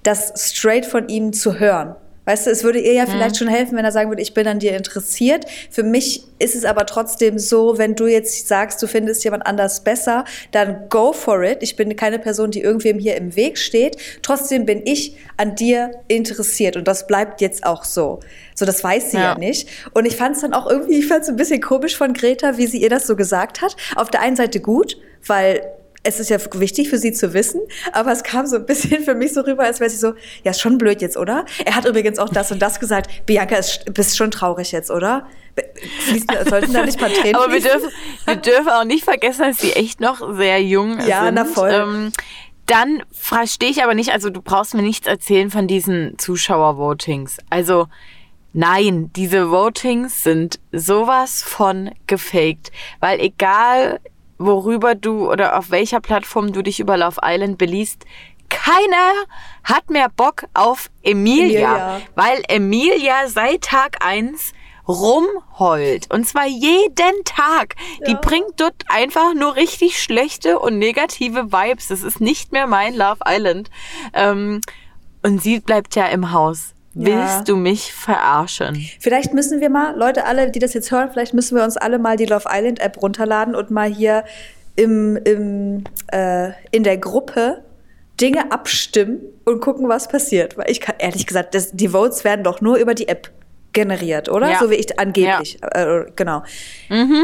das 0.04 0.34
straight 0.38 0.86
von 0.86 1.10
ihm 1.10 1.34
zu 1.34 1.60
hören. 1.60 1.96
Weißt 2.26 2.48
du, 2.48 2.52
es 2.52 2.64
würde 2.64 2.80
ihr 2.80 2.94
ja 2.94 3.06
vielleicht 3.06 3.38
schon 3.38 3.48
helfen, 3.50 3.78
wenn 3.78 3.84
er 3.84 3.92
sagen 3.92 4.10
würde, 4.10 4.22
ich 4.22 4.34
bin 4.34 4.48
an 4.48 4.60
dir 4.60 4.76
interessiert. 4.78 5.46
Für 5.70 5.84
mich 5.84 6.24
ist 6.40 6.56
es 6.56 6.64
aber 6.64 6.86
trotzdem 6.86 7.38
so, 7.38 7.78
wenn 7.78 7.96
du 7.96 8.08
jetzt 8.08 8.48
sagst, 8.48 8.82
du 8.82 8.88
findest 8.88 9.24
jemand 9.24 9.46
anders 9.46 9.84
besser, 9.84 10.24
dann 10.52 10.88
go 10.90 11.12
for 11.12 11.44
it. 11.44 11.58
Ich 11.62 11.76
bin 11.76 11.96
keine 11.96 12.20
Person, 12.20 12.52
die 12.52 12.62
irgendwem 12.62 12.98
hier 12.98 13.16
im 13.18 13.36
Weg 13.36 13.58
steht. 13.58 13.98
Trotzdem 14.22 14.66
bin 14.66 14.82
ich 14.86 15.18
an 15.38 15.56
dir 15.56 15.92
interessiert 16.08 16.78
und 16.78 16.88
das 16.88 17.08
bleibt 17.08 17.42
jetzt 17.42 17.66
auch 17.66 17.84
so. 17.84 18.22
So, 18.56 18.66
das 18.66 18.84
weiß 18.84 19.12
sie 19.12 19.18
ja, 19.18 19.34
Ja. 19.34 19.38
nicht. 19.38 19.68
Und 19.94 20.06
ich 20.06 20.16
fand 20.16 20.36
es 20.36 20.42
dann 20.42 20.54
auch 20.54 20.70
irgendwie, 20.70 21.00
ich 21.00 21.08
fand 21.08 21.24
es 21.24 21.30
ein 21.30 21.36
bisschen 21.36 21.60
komisch 21.62 21.98
von 21.98 22.14
Greta, 22.14 22.58
wie 22.58 22.68
sie 22.68 22.82
ihr 22.82 22.90
das 22.90 23.06
so 23.06 23.16
gesagt 23.16 23.62
hat. 23.62 23.76
Auf 23.96 24.10
der 24.10 24.22
einen 24.22 24.36
Seite 24.36 24.60
gut, 24.60 24.98
weil 25.26 25.62
es 26.04 26.20
ist 26.20 26.30
ja 26.30 26.38
wichtig 26.54 26.90
für 26.90 26.98
sie 26.98 27.14
zu 27.14 27.34
wissen, 27.34 27.62
aber 27.94 28.12
es 28.12 28.24
kam 28.24 28.46
so 28.46 28.58
ein 28.58 28.66
bisschen 28.66 29.04
für 29.04 29.16
mich 29.16 29.34
so 29.34 29.42
rüber, 29.42 29.64
als 29.64 29.80
wäre 29.80 29.90
sie 29.90 29.98
so, 29.98 30.14
ja, 30.44 30.52
ist 30.52 30.60
schon 30.62 30.78
blöd 30.78 31.02
jetzt, 31.02 31.16
oder? 31.18 31.46
Er 31.66 31.76
hat 31.76 31.86
übrigens 31.86 32.20
auch 32.20 32.30
das 32.30 32.52
und 32.52 32.62
das 32.62 32.80
gesagt. 32.80 33.26
Bianca, 33.26 33.56
ist, 33.56 33.86
bist 33.94 34.18
schon 34.18 34.30
traurig 34.30 34.72
jetzt, 34.74 34.92
oder? 34.92 35.26
Fließen, 36.06 36.28
sollten 36.50 36.74
da 36.74 36.84
nicht 36.86 37.00
mal 37.00 37.12
Tränen 37.14 37.36
Aber 37.36 37.52
wir 37.54 37.62
dürfen, 37.62 37.90
wir 38.26 38.36
dürfen 38.36 38.70
auch 38.70 38.84
nicht 38.84 39.04
vergessen, 39.06 39.44
dass 39.44 39.60
sie 39.60 39.74
echt 39.74 40.02
noch 40.02 40.36
sehr 40.36 40.62
jung 40.62 41.00
Ja, 41.08 41.26
sind. 41.26 41.36
na 41.36 41.46
voll. 41.46 41.72
Ähm, 41.72 42.12
dann 42.66 43.04
verstehe 43.12 43.70
ich 43.70 43.84
aber 43.84 43.94
nicht, 43.94 44.12
also 44.12 44.30
du 44.30 44.42
brauchst 44.42 44.74
mir 44.74 44.82
nichts 44.82 45.08
erzählen 45.08 45.52
von 45.52 45.68
diesen 45.68 46.18
Zuschauer-Votings. 46.18 47.38
Also 47.50 47.88
nein, 48.54 49.12
diese 49.16 49.52
Votings 49.52 50.24
sind 50.24 50.60
sowas 50.72 51.44
von 51.44 51.92
gefaked. 52.08 52.72
Weil 53.00 53.20
egal, 53.20 54.00
worüber 54.38 54.96
du 54.96 55.32
oder 55.32 55.58
auf 55.58 55.72
welcher 55.72 56.00
Plattform 56.00 56.54
du 56.54 56.62
dich 56.62 56.80
über 56.80 56.98
Love 56.98 57.22
Island 57.24 57.58
beliest, 57.58 58.06
keiner 58.50 59.14
hat 59.64 59.90
mehr 59.90 60.10
Bock 60.10 60.46
auf 60.54 60.90
Emilia, 61.02 61.76
Emilia. 61.76 62.02
weil 62.16 62.44
Emilia 62.48 63.28
seit 63.28 63.62
Tag 63.62 64.06
eins 64.06 64.54
rumheult. 64.88 66.14
Und 66.14 66.28
zwar 66.28 66.46
jeden 66.46 67.24
Tag. 67.26 67.76
Die 68.08 68.16
bringt 68.16 68.54
dort 68.58 68.76
einfach 68.90 69.34
nur 69.34 69.56
richtig 69.56 70.02
schlechte 70.02 70.60
und 70.60 70.78
negative 70.78 71.52
Vibes. 71.52 71.88
Das 71.88 72.04
ist 72.04 72.20
nicht 72.20 72.52
mehr 72.52 72.68
mein 72.68 72.94
Love 72.96 73.20
Island. 73.26 73.70
Ähm, 74.14 74.62
und 75.24 75.42
sie 75.42 75.60
bleibt 75.60 75.96
ja 75.96 76.08
im 76.08 76.32
Haus. 76.32 76.73
Ja. 76.96 77.06
Willst 77.06 77.50
du 77.50 77.56
mich 77.56 77.94
verarschen? 77.94 78.88
Vielleicht 79.00 79.34
müssen 79.34 79.62
wir 79.62 79.70
mal, 79.70 79.98
Leute, 79.98 80.26
alle, 80.26 80.52
die 80.52 80.60
das 80.60 80.74
jetzt 80.74 80.92
hören, 80.92 81.10
vielleicht 81.12 81.34
müssen 81.34 81.58
wir 81.58 81.64
uns 81.64 81.76
alle 81.78 81.98
mal 81.98 82.18
die 82.18 82.26
Love 82.26 82.48
Island 82.52 82.80
App 82.80 83.02
runterladen 83.02 83.56
und 83.56 83.72
mal 83.72 83.90
hier 83.90 84.24
im, 84.76 85.18
im, 85.18 85.84
äh, 86.12 86.52
in 86.72 86.84
der 86.84 86.98
Gruppe 86.98 87.64
Dinge 88.22 88.52
abstimmen 88.52 89.22
und 89.44 89.60
gucken, 89.60 89.90
was 89.90 90.08
passiert. 90.08 90.58
Weil 90.58 90.70
ich 90.70 90.82
kann, 90.82 90.96
ehrlich 91.00 91.26
gesagt, 91.26 91.56
das, 91.56 91.72
die 91.72 91.90
Votes 91.90 92.24
werden 92.24 92.44
doch 92.44 92.62
nur 92.62 92.78
über 92.78 92.94
die 92.94 93.08
App 93.08 93.32
generiert, 93.74 94.30
oder? 94.30 94.52
Ja. 94.52 94.60
So 94.60 94.70
wie 94.70 94.76
ich 94.76 95.00
angeblich. 95.00 95.58
Äh, 95.62 96.06
genau. 96.16 96.44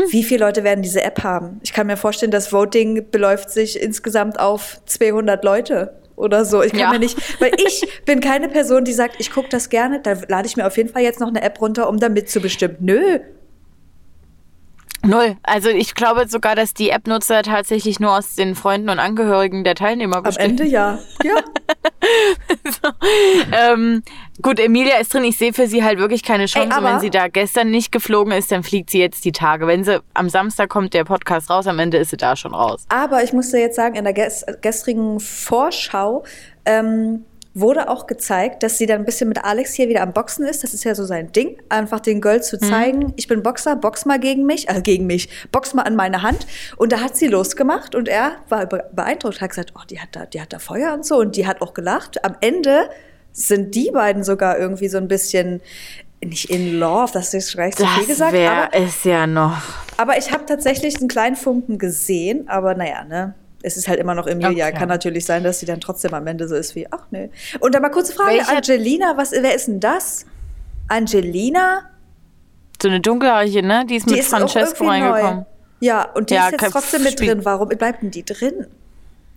Wie 0.09 0.23
viele 0.23 0.45
Leute 0.45 0.63
werden 0.63 0.81
diese 0.81 1.03
App 1.03 1.23
haben? 1.23 1.59
Ich 1.63 1.73
kann 1.73 1.85
mir 1.87 1.97
vorstellen, 1.97 2.31
das 2.31 2.51
Voting 2.51 3.11
beläuft 3.11 3.51
sich 3.51 3.79
insgesamt 3.79 4.39
auf 4.39 4.81
200 4.85 5.43
Leute 5.43 5.93
oder 6.19 6.45
so. 6.45 6.61
Ich 6.61 6.71
kann 6.71 6.79
Ja. 6.81 6.91
mir 6.91 6.99
nicht, 6.99 7.17
weil 7.41 7.51
ich 7.65 7.87
bin 8.05 8.19
keine 8.19 8.49
Person, 8.49 8.83
die 8.85 8.93
sagt, 8.93 9.15
ich 9.19 9.31
gucke 9.31 9.49
das 9.49 9.69
gerne, 9.69 10.01
da 10.01 10.15
lade 10.27 10.47
ich 10.47 10.57
mir 10.57 10.67
auf 10.67 10.77
jeden 10.77 10.89
Fall 10.89 11.01
jetzt 11.01 11.19
noch 11.19 11.29
eine 11.29 11.41
App 11.41 11.59
runter, 11.61 11.89
um 11.89 11.97
da 11.99 12.09
mitzubestimmen. 12.09 12.77
Nö. 12.81 13.19
Null. 15.05 15.37
Also 15.43 15.69
ich 15.69 15.95
glaube 15.95 16.27
sogar, 16.27 16.55
dass 16.55 16.73
die 16.73 16.89
App-Nutzer 16.89 17.41
tatsächlich 17.43 18.01
nur 18.01 18.17
aus 18.17 18.35
den 18.35 18.53
Freunden 18.53 18.89
und 18.89 18.99
Angehörigen 18.99 19.63
der 19.63 19.73
Teilnehmer 19.75 20.17
Am 20.17 20.23
bestehen. 20.23 20.49
Ende 20.51 20.65
ja. 20.65 20.99
Ja. 21.23 21.35
ähm, 23.71 24.03
gut, 24.41 24.59
Emilia 24.59 24.97
ist 24.97 25.13
drin. 25.13 25.23
Ich 25.23 25.37
sehe 25.37 25.53
für 25.53 25.67
sie 25.67 25.83
halt 25.83 25.99
wirklich 25.99 26.23
keine 26.23 26.45
Chance. 26.45 26.75
aber- 26.75 26.93
wenn 26.93 26.99
sie 26.99 27.09
da 27.09 27.27
gestern 27.27 27.71
nicht 27.71 27.91
geflogen 27.91 28.31
ist, 28.33 28.51
dann 28.51 28.63
fliegt 28.63 28.89
sie 28.89 28.99
jetzt 28.99 29.23
die 29.25 29.31
Tage. 29.31 29.67
Wenn 29.67 29.83
sie 29.83 30.01
am 30.13 30.29
Samstag 30.29 30.69
kommt 30.69 30.93
der 30.93 31.03
Podcast 31.03 31.49
raus, 31.49 31.67
am 31.67 31.79
Ende 31.79 31.97
ist 31.97 32.09
sie 32.11 32.17
da 32.17 32.35
schon 32.35 32.53
raus. 32.53 32.85
Aber 32.89 33.23
ich 33.23 33.33
musste 33.33 33.57
jetzt 33.57 33.75
sagen, 33.75 33.95
in 33.95 34.03
der 34.03 34.13
ges 34.13 34.45
gestrigen 34.61 35.19
Vorschau 35.19 36.23
ähm, 36.65 37.25
wurde 37.55 37.89
auch 37.89 38.05
gezeigt, 38.07 38.61
dass 38.63 38.77
sie 38.77 38.85
dann 38.85 38.99
ein 38.99 39.05
bisschen 39.05 39.27
mit 39.27 39.43
Alex 39.43 39.73
hier 39.73 39.89
wieder 39.89 40.01
am 40.03 40.13
Boxen 40.13 40.45
ist. 40.45 40.63
Das 40.63 40.73
ist 40.73 40.83
ja 40.85 40.93
so 40.95 41.03
sein 41.03 41.31
Ding, 41.31 41.57
einfach 41.67 41.99
den 41.99 42.21
Girl 42.21 42.41
zu 42.41 42.57
zeigen, 42.59 43.11
ich 43.17 43.27
bin 43.27 43.41
Boxer, 43.43 43.75
box 43.75 44.05
mal 44.05 44.19
gegen 44.19 44.45
mich, 44.45 44.69
äh, 44.69 44.81
gegen 44.81 45.07
mich, 45.07 45.29
box 45.51 45.73
mal 45.73 45.81
an 45.81 45.95
meine 45.95 46.21
Hand. 46.21 46.45
Und 46.77 46.91
da 46.93 47.01
hat 47.01 47.17
sie 47.17 47.27
losgemacht 47.27 47.95
und 47.95 48.07
er 48.07 48.33
war 48.47 48.67
be- 48.67 48.85
beeindruckt, 48.93 49.41
hat 49.41 49.49
gesagt, 49.49 49.73
oh, 49.75 49.81
die 49.89 49.99
hat 49.99 50.09
da, 50.13 50.25
die 50.27 50.39
hat 50.39 50.53
da 50.53 50.59
Feuer 50.59 50.93
und 50.93 51.05
so 51.05 51.17
und 51.17 51.35
die 51.35 51.47
hat 51.47 51.61
auch 51.61 51.73
gelacht. 51.73 52.23
Am 52.23 52.35
Ende 52.39 52.89
sind 53.33 53.75
die 53.75 53.91
beiden 53.91 54.23
sogar 54.23 54.57
irgendwie 54.57 54.87
so 54.89 54.97
ein 54.97 55.07
bisschen 55.07 55.61
nicht 56.23 56.49
in 56.49 56.77
love, 56.79 57.11
das 57.13 57.33
ist 57.33 57.51
vielleicht 57.51 57.77
zu 57.77 57.85
viel 57.87 57.99
Das 57.99 58.07
gesagt, 58.07 58.33
aber 58.33 58.37
wäre 58.41 58.69
es 58.73 59.03
ja 59.05 59.25
noch. 59.25 59.57
aber 59.97 60.17
ich 60.17 60.31
habe 60.33 60.45
tatsächlich 60.45 60.97
einen 60.97 61.07
kleinen 61.07 61.35
Funken 61.37 61.77
gesehen, 61.77 62.49
aber 62.49 62.75
naja, 62.75 63.03
ne? 63.05 63.35
Es 63.61 63.75
ist 63.77 63.87
halt 63.89 63.99
immer 63.99 64.15
noch 64.15 64.25
Emilia. 64.27 64.67
Okay. 64.67 64.77
Kann 64.77 64.87
natürlich 64.89 65.25
sein, 65.25 65.43
dass 65.43 65.59
sie 65.59 65.65
dann 65.65 65.81
trotzdem 65.81 66.13
am 66.13 66.25
Ende 66.27 66.47
so 66.47 66.55
ist 66.55 66.75
wie, 66.75 66.87
ach 66.91 67.05
nee. 67.11 67.29
Und 67.59 67.75
dann 67.75 67.81
mal 67.81 67.89
kurze 67.89 68.13
Frage, 68.13 68.37
Welcher- 68.37 68.55
Angelina, 68.55 69.17
was, 69.17 69.31
wer 69.33 69.53
ist 69.53 69.67
denn 69.67 69.79
das? 69.81 70.25
Angelina? 70.87 71.81
So 72.81 72.87
eine 72.87 72.99
dunkelhaarige, 73.01 73.61
ne? 73.63 73.85
Die 73.85 73.95
ist 73.97 74.05
Die 74.07 74.11
mit 74.11 74.19
ist 74.21 74.29
Francesco 74.29 74.83
irgendwie 74.85 74.99
neu. 75.01 75.11
reingekommen. 75.11 75.45
Ja, 75.81 76.03
und 76.13 76.29
die 76.29 76.33
Ja, 76.35 76.47
ist 76.47 76.61
jetzt 76.61 76.71
trotzdem 76.71 77.03
mit 77.03 77.19
drin. 77.19 77.43
Warum 77.43 77.69
bleibt 77.69 78.01
denn 78.01 78.11
die 78.11 78.23
drin? 78.25 78.67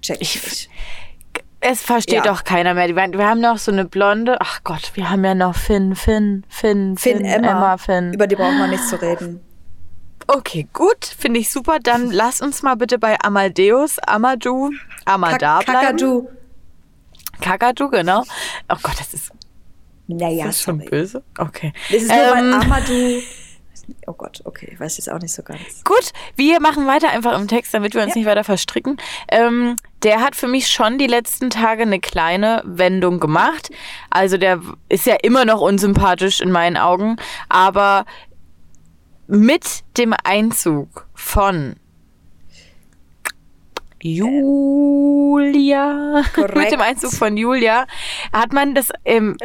Check 0.00 0.18
ich 0.20 0.36
Ich- 0.36 0.42
nicht. 0.44 0.70
Es 1.64 1.80
versteht 1.82 2.24
Ja. 2.24 2.32
doch 2.32 2.42
keiner 2.44 2.74
mehr. 2.74 2.88
Wir 2.88 3.26
haben 3.28 3.40
noch 3.40 3.56
so 3.58 3.70
eine 3.70 3.84
blonde. 3.84 4.36
Ach 4.40 4.60
Gott, 4.64 4.90
wir 4.94 5.08
haben 5.10 5.24
ja 5.24 5.34
noch 5.34 5.54
Finn, 5.54 5.94
Finn, 5.94 6.44
Finn, 6.48 6.96
Finn, 6.98 7.24
Emma, 7.24 7.76
Finn. 7.78 8.12
über 8.12 8.26
die 8.26 8.34
brauchen 8.34 8.58
wir 8.58 8.66
nicht 8.66 8.84
zu 8.88 9.00
reden. 9.00 9.40
Okay, 10.26 10.66
gut, 10.72 11.04
finde 11.04 11.38
ich 11.40 11.50
super. 11.52 11.78
Dann 11.80 12.10
lass 12.10 12.40
uns 12.40 12.62
mal 12.62 12.74
bitte 12.76 12.98
bei 12.98 13.16
Amadeus, 13.20 13.98
Amadou, 14.00 14.70
Amada 15.04 15.58
Kak- 15.58 15.66
bleiben. 15.66 15.80
Kakadu. 15.98 16.28
Kakadu, 17.40 17.88
genau. 17.90 18.22
Oh 18.68 18.76
Gott, 18.82 18.98
das 18.98 19.14
ist, 19.14 19.30
Naja, 20.08 20.46
das 20.46 20.56
ist 20.56 20.62
schon 20.62 20.78
sorry. 20.78 20.90
böse. 20.90 21.22
Okay. 21.38 21.72
Das 21.90 22.02
ist 22.02 22.08
nur, 22.08 22.36
Ähm, 22.36 22.54
Amadou... 22.54 23.20
Oh 24.06 24.12
Gott, 24.12 24.40
okay, 24.44 24.68
ich 24.72 24.80
weiß 24.80 24.96
jetzt 24.98 25.10
auch 25.10 25.18
nicht 25.20 25.32
so 25.32 25.42
ganz. 25.42 25.60
Gut, 25.84 26.12
wir 26.36 26.60
machen 26.60 26.86
weiter 26.86 27.10
einfach 27.10 27.38
im 27.38 27.48
Text, 27.48 27.72
damit 27.74 27.94
wir 27.94 28.02
uns 28.02 28.10
Ja. 28.14 28.18
nicht 28.18 28.26
weiter 28.26 28.44
verstricken. 28.44 28.96
Ähm, 29.30 29.76
der 30.02 30.20
hat 30.20 30.34
für 30.36 30.48
mich 30.48 30.68
schon 30.68 30.98
die 30.98 31.06
letzten 31.06 31.50
Tage 31.50 31.82
eine 31.82 32.00
kleine 32.00 32.62
Wendung 32.64 33.20
gemacht. 33.20 33.70
Also 34.10 34.36
der 34.36 34.60
ist 34.88 35.06
ja 35.06 35.16
immer 35.22 35.44
noch 35.44 35.60
unsympathisch 35.60 36.40
in 36.40 36.50
meinen 36.50 36.76
Augen, 36.76 37.16
aber 37.48 38.04
mit 39.26 39.84
dem 39.96 40.14
Einzug 40.24 41.06
von 41.14 41.76
Julia, 44.04 45.92
Korrekt. 46.34 46.56
mit 46.56 46.72
dem 46.72 46.80
Einzug 46.80 47.12
von 47.12 47.36
Julia 47.36 47.86
hat 48.32 48.52
man 48.52 48.74
das, 48.74 48.90
ähm, 49.04 49.36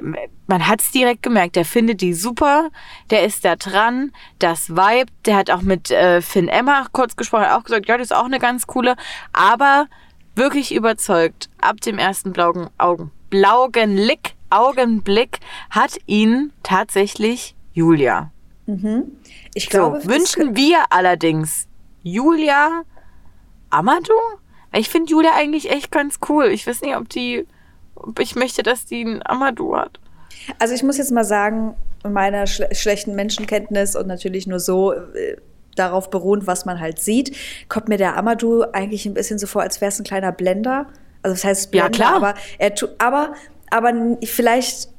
man 0.47 0.67
hat 0.67 0.81
es 0.81 0.91
direkt 0.91 1.21
gemerkt. 1.23 1.55
Der 1.55 1.65
findet 1.65 2.01
die 2.01 2.13
super, 2.13 2.69
der 3.11 3.23
ist 3.23 3.45
da 3.45 3.55
dran, 3.55 4.11
das 4.39 4.69
Vibe. 4.71 5.11
Der 5.25 5.35
hat 5.35 5.51
auch 5.51 5.61
mit 5.61 5.91
äh, 5.91 6.21
Finn 6.21 6.47
Emma 6.47 6.87
kurz 6.91 7.15
gesprochen, 7.15 7.45
hat 7.45 7.59
auch 7.59 7.63
gesagt, 7.63 7.87
ja, 7.87 7.97
das 7.97 8.07
ist 8.07 8.15
auch 8.15 8.25
eine 8.25 8.39
ganz 8.39 8.65
coole, 8.67 8.95
aber 9.31 9.87
wirklich 10.35 10.73
überzeugt 10.73 11.49
ab 11.61 11.81
dem 11.81 11.97
ersten 11.99 12.33
blauen 12.33 12.69
Augen, 12.77 13.11
Blaugenblick, 13.29 14.33
Augenblick 14.49 15.39
hat 15.69 15.97
ihn 16.05 16.51
tatsächlich 16.63 17.55
Julia. 17.73 18.31
Ich 19.53 19.65
So, 19.65 19.69
glaube, 19.69 19.97
das 19.97 20.07
wünschen 20.07 20.55
wir 20.55 20.85
allerdings 20.89 21.67
Julia 22.03 22.81
Amadou? 23.69 24.13
Ich 24.77 24.89
finde 24.89 25.11
Julia 25.11 25.31
eigentlich 25.35 25.69
echt 25.71 25.91
ganz 25.91 26.19
cool. 26.29 26.45
Ich 26.45 26.67
weiß 26.67 26.81
nicht, 26.81 26.95
ob 26.95 27.09
die 27.09 27.45
ich 28.19 28.35
möchte, 28.35 28.63
dass 28.63 28.85
die 28.85 29.01
einen 29.01 29.21
Amadou 29.25 29.75
hat. 29.75 29.99
Also 30.59 30.73
ich 30.75 30.83
muss 30.83 30.97
jetzt 30.97 31.11
mal 31.11 31.23
sagen, 31.25 31.75
meiner 32.07 32.45
schle 32.47 32.69
schlechten 32.73 33.15
Menschenkenntnis 33.15 33.95
und 33.95 34.07
natürlich 34.07 34.45
nur 34.47 34.59
so 34.59 34.93
äh, 34.93 35.37
darauf 35.75 36.09
beruhend, 36.09 36.47
was 36.47 36.65
man 36.65 36.79
halt 36.79 36.99
sieht, 36.99 37.35
kommt 37.69 37.87
mir 37.87 37.97
der 37.97 38.15
Amadou 38.17 38.63
eigentlich 38.73 39.05
ein 39.05 39.13
bisschen 39.13 39.39
so 39.39 39.47
vor, 39.47 39.61
als 39.63 39.81
wäre 39.81 39.89
es 39.89 39.99
ein 39.99 40.03
kleiner 40.03 40.31
Blender. 40.31 40.87
Also 41.23 41.33
das 41.35 41.43
heißt 41.43 41.71
Blender, 41.71 41.89
Ja, 41.97 42.09
klar. 42.09 42.15
aber 42.15 42.33
er 42.59 42.73
aber 42.99 43.33
aber 43.69 44.17
vielleicht 44.23 44.89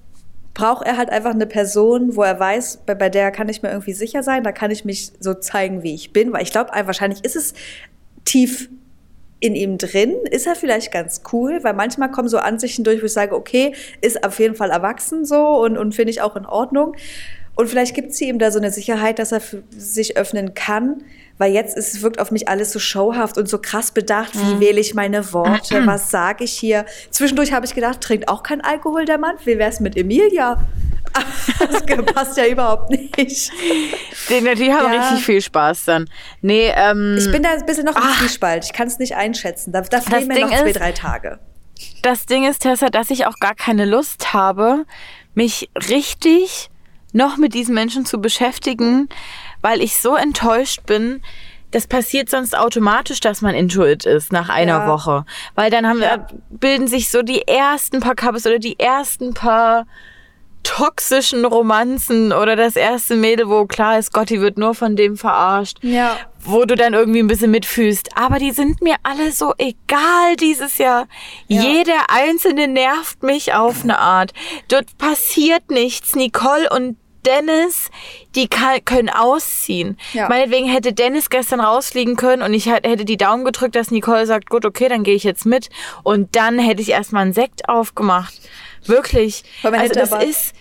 braucht 0.55 0.87
er 0.87 0.97
halt 0.97 1.11
einfach 1.11 1.31
eine 1.31 1.47
Person, 1.47 2.17
wo 2.17 2.23
er 2.23 2.39
weiß, 2.39 2.81
bei, 2.85 2.95
bei 2.95 3.09
der 3.09 3.31
kann 3.31 3.49
ich 3.49 3.63
mir 3.63 3.71
irgendwie 3.71 3.93
sicher 3.93 4.23
sein, 4.25 4.43
da 4.43 4.51
kann 4.53 4.71
ich 4.73 4.85
mich 4.85 5.13
so 5.21 5.35
zeigen, 5.35 5.83
wie 5.85 5.95
ich 5.95 6.13
bin, 6.13 6.33
weil 6.33 6.43
ich 6.43 6.51
glaube, 6.51 6.73
wahrscheinlich 6.73 7.25
ist 7.25 7.37
es 7.37 7.55
tief 8.25 8.69
in 9.41 9.55
ihm 9.55 9.79
drin, 9.79 10.15
ist 10.31 10.47
er 10.47 10.57
vielleicht 10.57 10.93
ganz 10.93 11.23
cool, 11.33 11.61
weil 11.63 11.75
manchmal 11.75 12.11
kommen 12.11 12.29
so 12.29 12.39
Ansichten 12.39 12.85
durch, 12.85 13.01
wo 13.03 13.07
ich 13.07 13.13
sage, 13.13 13.35
okay, 13.35 13.75
ist 14.01 14.25
auf 14.25 14.39
jeden 14.39 14.55
Fall 14.55 14.71
erwachsen 14.71 15.25
so 15.25 15.63
und, 15.63 15.79
und 15.79 15.95
finde 15.95 16.11
ich 16.11 16.21
auch 16.21 16.37
in 16.37 16.47
Ordnung. 16.47 16.95
Und 17.55 17.69
vielleicht 17.69 17.95
gibt 17.95 18.15
sie 18.15 18.29
ihm 18.29 18.39
da 18.39 18.53
so 18.53 18.59
eine 18.59 18.71
Sicherheit, 18.71 19.19
dass 19.19 19.33
er 19.33 19.41
sich 19.71 20.17
öffnen 20.17 20.55
kann, 20.55 21.03
weil 21.39 21.53
jetzt 21.53 21.77
ist, 21.77 22.03
wirkt 22.03 22.21
auf 22.21 22.31
mich 22.31 22.49
alles 22.49 22.73
so 22.73 22.79
showhaft 22.79 23.37
und 23.37 23.49
so 23.49 23.59
krass 23.59 23.91
bedacht, 23.91 24.33
wie 24.35 24.61
wähle 24.61 24.79
ich 24.79 24.95
meine 24.95 25.33
Worte, 25.33 25.85
was 25.85 26.11
sage 26.13 26.45
ich 26.45 26.53
hier. 26.53 26.85
Zwischendurch 27.11 27.53
habe 27.53 27.67
ich 27.67 27.75
gedacht, 27.75 28.01
trinkt 28.01 28.29
auch 28.29 28.45
kein 28.45 28.61
Alkohol 28.61 29.07
der 29.07 29.19
Mann, 29.19 29.35
wie 29.45 29.59
wäre 29.59 29.71
es 29.71 29.81
mit 29.81 29.97
Emilia? 29.97 30.61
Das 31.71 32.05
passt 32.15 32.37
ja 32.37 32.47
überhaupt 32.47 32.91
nicht. 32.91 33.17
Die, 33.17 34.55
die 34.55 34.73
haben 34.73 34.93
Ja. 34.93 35.01
richtig 35.09 35.25
viel 35.25 35.41
Spaß 35.41 35.85
dann. 35.87 36.09
Nee, 36.43 36.73
ähm, 36.75 37.17
Ich 37.19 37.31
bin 37.31 37.43
da 37.43 37.51
ein 37.51 37.67
bisschen 37.67 37.85
noch 37.85 37.97
im 37.97 38.03
Ach. 38.05 38.19
Zwiespalt. 38.21 38.65
Ich 38.65 38.73
kann 38.73 38.87
es 38.89 38.99
nicht 38.99 39.15
einschätzen. 39.17 39.73
Da, 39.73 39.81
da 39.83 40.01
fehlen 40.01 40.29
mir 40.29 40.35
Ding 40.35 40.49
noch 40.49 40.57
zwei, 40.61 40.71
ist- 40.71 40.79
drei 40.81 40.93
Tage. 40.93 41.39
das 42.03 42.27
Ding 42.27 42.45
ist, 42.45 42.61
Tessa, 42.63 42.89
dass 42.91 43.11
ich 43.11 43.27
auch 43.27 43.39
gar 43.41 43.55
keine 43.55 43.85
Lust 43.85 44.33
habe, 44.33 44.85
mich 45.35 45.71
richtig 45.89 46.71
noch 47.13 47.37
mit 47.37 47.55
diesen 47.55 47.75
Menschen 47.75 48.05
zu 48.05 48.21
beschäftigen, 48.21 49.09
weil 49.63 49.81
ich 49.83 49.99
so 50.01 50.15
enttäuscht 50.17 50.85
bin. 50.87 51.23
Das 51.71 51.87
passiert 51.87 52.31
sonst 52.31 52.57
automatisch, 52.57 53.21
dass 53.21 53.43
man 53.43 53.55
Intuit 53.55 54.07
ist 54.07 54.33
nach 54.33 54.49
einer 54.49 54.79
Ja. 54.81 54.87
Woche. 54.89 55.25
Weil 55.55 55.71
dann 55.71 55.87
haben 55.87 56.01
wir, 56.01 56.27
bilden 56.49 56.87
sich 56.89 57.11
so 57.11 57.21
die 57.23 57.47
ersten 57.47 58.01
paar 58.01 58.15
Couples 58.15 58.47
oder 58.47 58.59
die 58.59 58.79
ersten 58.79 59.35
paar 59.35 59.87
toxischen 60.79 61.45
Romanzen 61.45 62.33
oder 62.33 62.55
das 62.55 62.77
erste 62.77 63.17
Mädel, 63.17 63.49
wo 63.49 63.67
klar 63.67 63.99
ist, 63.99 64.13
Gotti 64.13 64.41
wird 64.41 64.59
nur 64.59 64.75
von 64.75 64.95
dem 64.95 65.17
verarscht 65.17 65.79
Ja. 65.83 66.17
wo 66.41 66.65
du 66.65 66.77
dann 66.77 66.95
irgendwie 66.95 67.19
ein 67.19 67.27
bisschen 67.27 67.51
mitfühlst. 67.51 68.11
Aber 68.17 68.39
die 68.39 68.53
sind 68.53 68.81
mir 68.81 68.95
alle 69.03 69.33
so 69.33 69.55
egal 69.59 70.37
dieses 70.39 70.79
Jahr. 70.79 71.09
Ja. 71.49 71.63
Jeder 71.63 71.99
einzelne 72.09 72.69
nervt 72.69 73.25
mich 73.25 73.55
auf 73.55 73.83
eine 73.83 73.99
Art. 73.99 74.33
Dort 74.69 74.97
passiert 74.99 75.69
nichts. 75.71 76.15
Nicole 76.15 76.71
und 76.71 76.97
Dennis, 77.27 77.91
die 78.37 78.47
kann, 78.47 78.83
können 78.85 79.11
ausziehen. 79.11 79.99
Ja. 80.13 80.29
Meinetwegen 80.29 80.69
hätte 80.69 80.93
Dennis 80.93 81.29
gestern 81.29 81.61
rausfliegen 81.61 82.15
können 82.15 82.43
und 82.43 82.55
ich 82.55 82.67
hätte 82.67 83.05
die 83.05 83.17
Daumen 83.17 83.45
gedrückt, 83.45 83.75
dass 83.75 83.91
Nicole 83.91 84.25
sagt, 84.27 84.49
gut, 84.49 84.65
okay, 84.65 84.89
dann 84.89 85.03
gehe 85.03 85.17
ich 85.17 85.25
jetzt 85.25 85.45
mit. 85.45 85.69
Und 86.05 86.37
dann 86.37 86.59
hätte 86.61 86.81
ich 86.81 86.91
erstmal 86.91 87.23
einen 87.23 87.33
Sekt 87.33 87.69
aufgemacht. 87.69 88.33
Wirklich. 88.87 89.43
Also 89.63 89.93
das 89.93 90.13
ist, 90.25 90.53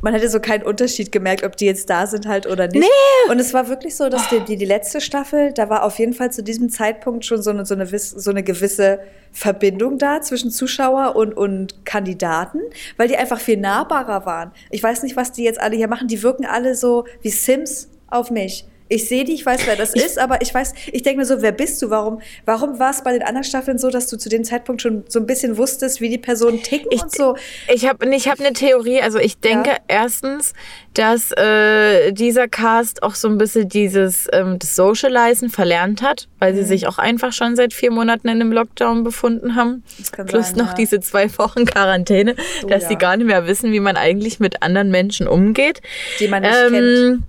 Man 0.00 0.14
hätte 0.14 0.28
so 0.28 0.38
keinen 0.38 0.62
Unterschied 0.62 1.10
gemerkt, 1.10 1.44
ob 1.44 1.56
die 1.56 1.66
jetzt 1.66 1.90
da 1.90 2.06
sind 2.06 2.26
halt 2.26 2.46
oder 2.46 2.68
nicht. 2.68 2.80
Nee. 2.80 3.32
Und 3.32 3.40
es 3.40 3.52
war 3.52 3.68
wirklich 3.68 3.96
so, 3.96 4.08
dass 4.08 4.28
die, 4.28 4.40
die, 4.40 4.56
die 4.56 4.64
letzte 4.64 5.00
Staffel, 5.00 5.52
da 5.52 5.68
war 5.68 5.82
auf 5.82 5.98
jeden 5.98 6.12
Fall 6.12 6.30
zu 6.30 6.42
diesem 6.42 6.70
Zeitpunkt 6.70 7.24
schon 7.24 7.42
so 7.42 7.50
eine, 7.50 7.66
so 7.66 7.74
eine, 7.74 7.86
so 7.86 8.30
eine 8.30 8.42
gewisse 8.44 9.00
Verbindung 9.32 9.98
da 9.98 10.20
zwischen 10.20 10.50
Zuschauer 10.50 11.16
und, 11.16 11.34
und 11.36 11.84
Kandidaten, 11.84 12.60
weil 12.96 13.08
die 13.08 13.16
einfach 13.16 13.40
viel 13.40 13.56
nahbarer 13.56 14.24
waren. 14.24 14.52
Ich 14.70 14.82
weiß 14.82 15.02
nicht, 15.02 15.16
was 15.16 15.32
die 15.32 15.42
jetzt 15.42 15.60
alle 15.60 15.76
hier 15.76 15.88
machen. 15.88 16.06
Die 16.06 16.22
wirken 16.22 16.46
alle 16.46 16.76
so 16.76 17.04
wie 17.22 17.30
Sims 17.30 17.88
auf 18.06 18.30
mich. 18.30 18.66
Ich 18.88 19.08
sehe 19.08 19.24
die, 19.24 19.34
ich 19.34 19.44
weiß, 19.44 19.60
wer 19.66 19.76
das 19.76 19.94
ist, 19.94 20.18
aber 20.18 20.40
ich 20.42 20.52
weiß, 20.54 20.72
ich 20.92 21.02
denke 21.02 21.18
mir 21.20 21.24
so, 21.26 21.42
wer 21.42 21.52
bist 21.52 21.80
du? 21.82 21.90
Warum, 21.90 22.20
warum 22.44 22.78
war 22.78 22.90
es 22.90 23.02
bei 23.02 23.12
den 23.12 23.22
anderen 23.22 23.44
Staffeln 23.44 23.78
so, 23.78 23.90
dass 23.90 24.06
du 24.08 24.16
zu 24.16 24.28
dem 24.28 24.44
Zeitpunkt 24.44 24.82
schon 24.82 25.04
so 25.08 25.18
ein 25.18 25.26
bisschen 25.26 25.56
wusstest, 25.58 26.00
wie 26.00 26.08
die 26.08 26.18
Personen 26.18 26.62
ticken 26.62 26.88
Ich- 26.90 27.02
und 27.02 27.14
so? 27.14 27.36
Ich 27.72 27.86
habe 27.88 28.08
ich 28.14 28.28
hab 28.28 28.40
eine 28.40 28.52
Theorie. 28.52 29.00
Also 29.02 29.18
ich 29.18 29.38
denke 29.38 29.70
Ja. 29.70 29.76
erstens, 29.88 30.52
dass 30.94 31.30
äh, 31.32 32.12
dieser 32.12 32.48
Cast 32.48 33.02
auch 33.02 33.14
so 33.14 33.28
ein 33.28 33.38
bisschen 33.38 33.68
dieses 33.68 34.26
ähm, 34.32 34.58
das 34.58 34.74
Socializen 34.74 35.50
verlernt 35.50 36.02
hat, 36.02 36.28
weil 36.38 36.52
Mhm. 36.52 36.56
sie 36.56 36.64
sich 36.64 36.86
auch 36.86 36.98
einfach 36.98 37.32
schon 37.32 37.56
seit 37.56 37.72
vier 37.72 37.90
Monaten 37.90 38.28
in 38.28 38.40
einem 38.40 38.52
Lockdown 38.52 39.04
befunden 39.04 39.54
haben. 39.54 39.82
Plus 40.26 40.48
sein, 40.48 40.56
noch 40.58 40.68
ja. 40.68 40.74
diese 40.74 41.00
zwei 41.00 41.28
Wochen 41.38 41.66
Quarantäne, 41.66 42.34
Oh 42.64 42.68
dass 42.68 42.84
ja. 42.84 42.88
sie 42.88 42.96
gar 42.96 43.16
nicht 43.16 43.26
mehr 43.26 43.46
wissen, 43.46 43.72
wie 43.72 43.80
man 43.80 43.96
eigentlich 43.96 44.40
mit 44.40 44.62
anderen 44.62 44.90
Menschen 44.90 45.28
umgeht. 45.28 45.80
Die 46.20 46.28
man 46.28 46.42
nicht 46.42 46.52
kennt. 46.54 47.22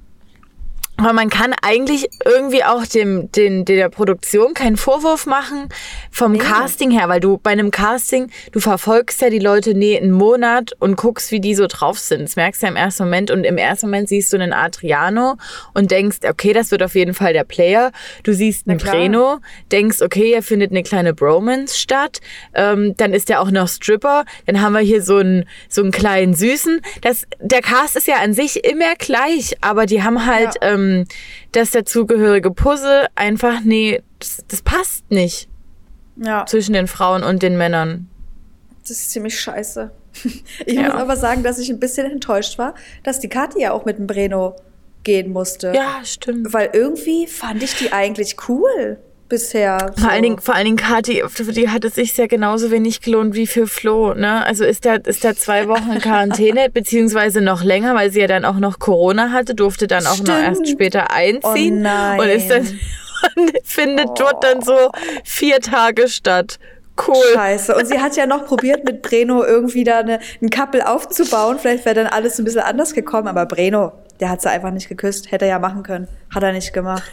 Aber 1.00 1.14
man 1.14 1.30
kann 1.30 1.54
eigentlich 1.62 2.10
irgendwie 2.26 2.64
auch 2.64 2.86
dem, 2.86 3.32
den, 3.32 3.64
der 3.64 3.90
Produktion 3.90 4.54
keinen 4.54 4.76
Vorwurf 4.76 5.26
machen 5.26 5.70
vom 6.12 6.38
Casting 6.38 6.92
her, 6.92 7.08
weil 7.08 7.22
du 7.22 7.38
bei 7.38 7.52
einem 7.52 7.72
Casting, 7.72 8.30
du 8.52 8.60
verfolgst 8.60 9.22
ja 9.22 9.30
die 9.30 9.40
Leute 9.40 9.74
nee, 9.74 9.98
einen 9.98 10.12
Monat 10.12 10.74
und 10.80 10.98
guckst, 10.98 11.32
wie 11.32 11.40
die 11.40 11.56
so 11.56 11.68
drauf 11.68 12.00
sind. 12.00 12.24
Das 12.24 12.36
merkst 12.36 12.62
du 12.62 12.66
ja 12.66 12.72
im 12.72 12.76
ersten 12.76 13.04
Moment 13.04 13.32
und 13.32 13.46
im 13.46 13.58
ersten 13.58 13.88
Moment 13.88 14.10
siehst 14.10 14.34
du 14.34 14.38
einen 14.38 14.52
Adriano 14.52 15.38
und 15.74 15.90
denkst, 15.92 16.18
okay, 16.28 16.52
das 16.52 16.72
wird 16.72 16.84
auf 16.84 16.96
jeden 16.96 17.14
Fall 17.14 17.32
der 17.32 17.46
Player. 17.46 17.92
Du 18.24 18.34
siehst 18.34 18.68
einen. 18.68 18.80
Breno, 18.80 19.40
denkst, 19.72 20.02
okay, 20.02 20.28
hier 20.28 20.44
findet 20.44 20.72
eine 20.72 20.84
kleine 20.84 21.14
Bromance 21.14 21.78
statt. 21.80 22.20
Ähm, 22.54 22.96
dann 22.98 23.14
ist 23.14 23.30
der 23.30 23.42
auch 23.42 23.52
noch 23.52 23.68
Stripper. 23.68 24.26
Dann 24.48 24.62
haben 24.62 24.74
wir 24.74 24.80
hier 24.82 25.02
so 25.02 25.18
einen, 25.18 25.46
so 25.70 25.82
einen 25.82 25.92
kleinen 25.92 26.34
Süßen. 26.34 26.82
Das, 27.02 27.26
der 27.40 27.62
Cast 27.62 27.96
ist 27.96 28.08
ja 28.08 28.16
an 28.24 28.34
sich 28.34 28.66
immer 28.66 28.96
gleich, 28.98 29.56
aber 29.62 29.86
die 29.86 30.04
haben 30.04 30.26
halt 30.26 30.56
Ja. 30.62 30.74
ähm, 30.74 30.89
das 31.52 31.72
dazugehörige 31.72 32.52
Puzzle 32.52 33.08
einfach, 33.16 33.62
nee, 33.64 34.02
das, 34.20 34.44
das 34.48 34.62
passt 34.62 35.10
nicht 35.12 35.48
Ja. 36.18 36.46
zwischen 36.46 36.74
den 36.74 36.88
Frauen 36.88 37.24
und 37.24 37.42
den 37.44 37.58
Männern. 37.58 38.08
Das 38.82 38.92
ist 38.92 39.12
ziemlich 39.12 39.40
scheiße. 39.40 39.92
Ich 40.66 40.74
Ja. 40.74 40.84
muss 40.84 40.94
aber 40.96 41.16
sagen, 41.16 41.44
dass 41.44 41.60
ich 41.60 41.70
ein 41.70 41.80
bisschen 41.80 42.10
enttäuscht 42.12 42.58
war, 42.58 42.74
dass 43.04 43.20
die 43.20 43.30
Kathi 43.30 43.62
ja 43.62 43.72
auch 43.72 43.86
mit 43.86 43.98
dem 44.00 44.08
Breno 44.08 44.56
gehen 45.04 45.32
musste. 45.32 45.72
Ja, 45.74 46.02
stimmt. 46.04 46.52
Weil 46.54 46.70
irgendwie 46.74 47.28
fand 47.28 47.62
ich 47.64 47.76
die 47.76 47.92
eigentlich 47.94 48.36
cool 48.50 48.98
bisher. 49.30 49.94
So. 49.96 50.02
Vor 50.04 50.12
allen 50.12 50.24
Dingen, 50.24 50.40
vor 50.40 50.56
allen 50.56 50.66
Dingen 50.66 50.78
Kathi, 50.78 51.24
für 51.28 51.44
die 51.44 51.70
hat 51.70 51.86
es 51.86 51.96
sich 51.96 52.18
ja 52.18 52.28
genauso 52.28 52.72
wenig 52.72 53.02
gelohnt 53.02 53.36
wie 53.36 53.48
für 53.48 53.68
Flo, 53.68 54.14
ne? 54.14 54.46
Also 54.46 54.66
ist 54.66 54.86
der, 54.86 55.06
ist 55.06 55.24
der 55.24 55.36
zwei 55.36 55.68
Wochen 55.68 55.92
in 55.92 56.00
Quarantäne, 56.02 56.70
beziehungsweise 56.70 57.42
noch 57.42 57.64
länger, 57.64 57.96
weil 57.96 58.12
sie 58.12 58.20
ja 58.20 58.28
dann 58.28 58.44
auch 58.44 58.58
noch 58.58 58.80
Corona 58.80 59.32
hatte, 59.32 59.56
durfte 59.56 59.88
dann 59.88 60.06
auch 60.06 60.18
noch 60.18 60.38
Stimmt. 60.38 60.44
erst 60.44 60.68
später 60.68 61.12
einziehen. 61.12 61.80
Oh 61.80 61.84
nein. 61.84 62.20
Und 62.20 62.28
ist 62.28 62.50
dann, 62.50 62.62
und 63.36 63.52
findet 63.64 64.10
dort 64.20 64.44
dann 64.44 64.62
so 64.62 64.92
vier 65.24 65.60
Tage 65.60 66.08
statt. 66.08 66.60
Cool. 67.08 67.16
Scheiße. 67.34 67.76
Und 67.76 67.88
sie 67.88 68.00
hat 68.00 68.16
ja 68.18 68.26
noch 68.26 68.46
probiert, 68.46 68.84
mit 68.84 69.02
Breno 69.02 69.44
irgendwie 69.44 69.84
da 69.84 70.00
eine, 70.00 70.20
ein 70.42 70.50
Couple 70.50 70.86
aufzubauen. 70.86 71.58
Vielleicht 71.60 71.86
wäre 71.86 71.96
dann 71.96 72.08
alles 72.08 72.40
ein 72.40 72.46
bisschen 72.46 72.62
anders 72.62 72.94
gekommen. 72.94 73.28
Aber 73.28 73.46
Breno, 73.46 73.94
der 74.20 74.30
hat 74.30 74.42
sie 74.42 74.50
einfach 74.50 74.72
nicht 74.72 74.90
geküsst. 74.90 75.32
Hätte 75.32 75.46
er 75.46 75.52
ja 75.52 75.60
machen 75.60 75.84
können. 75.84 76.08
Hat 76.34 76.44
er 76.44 76.52
nicht 76.52 76.74
gemacht. 76.74 77.10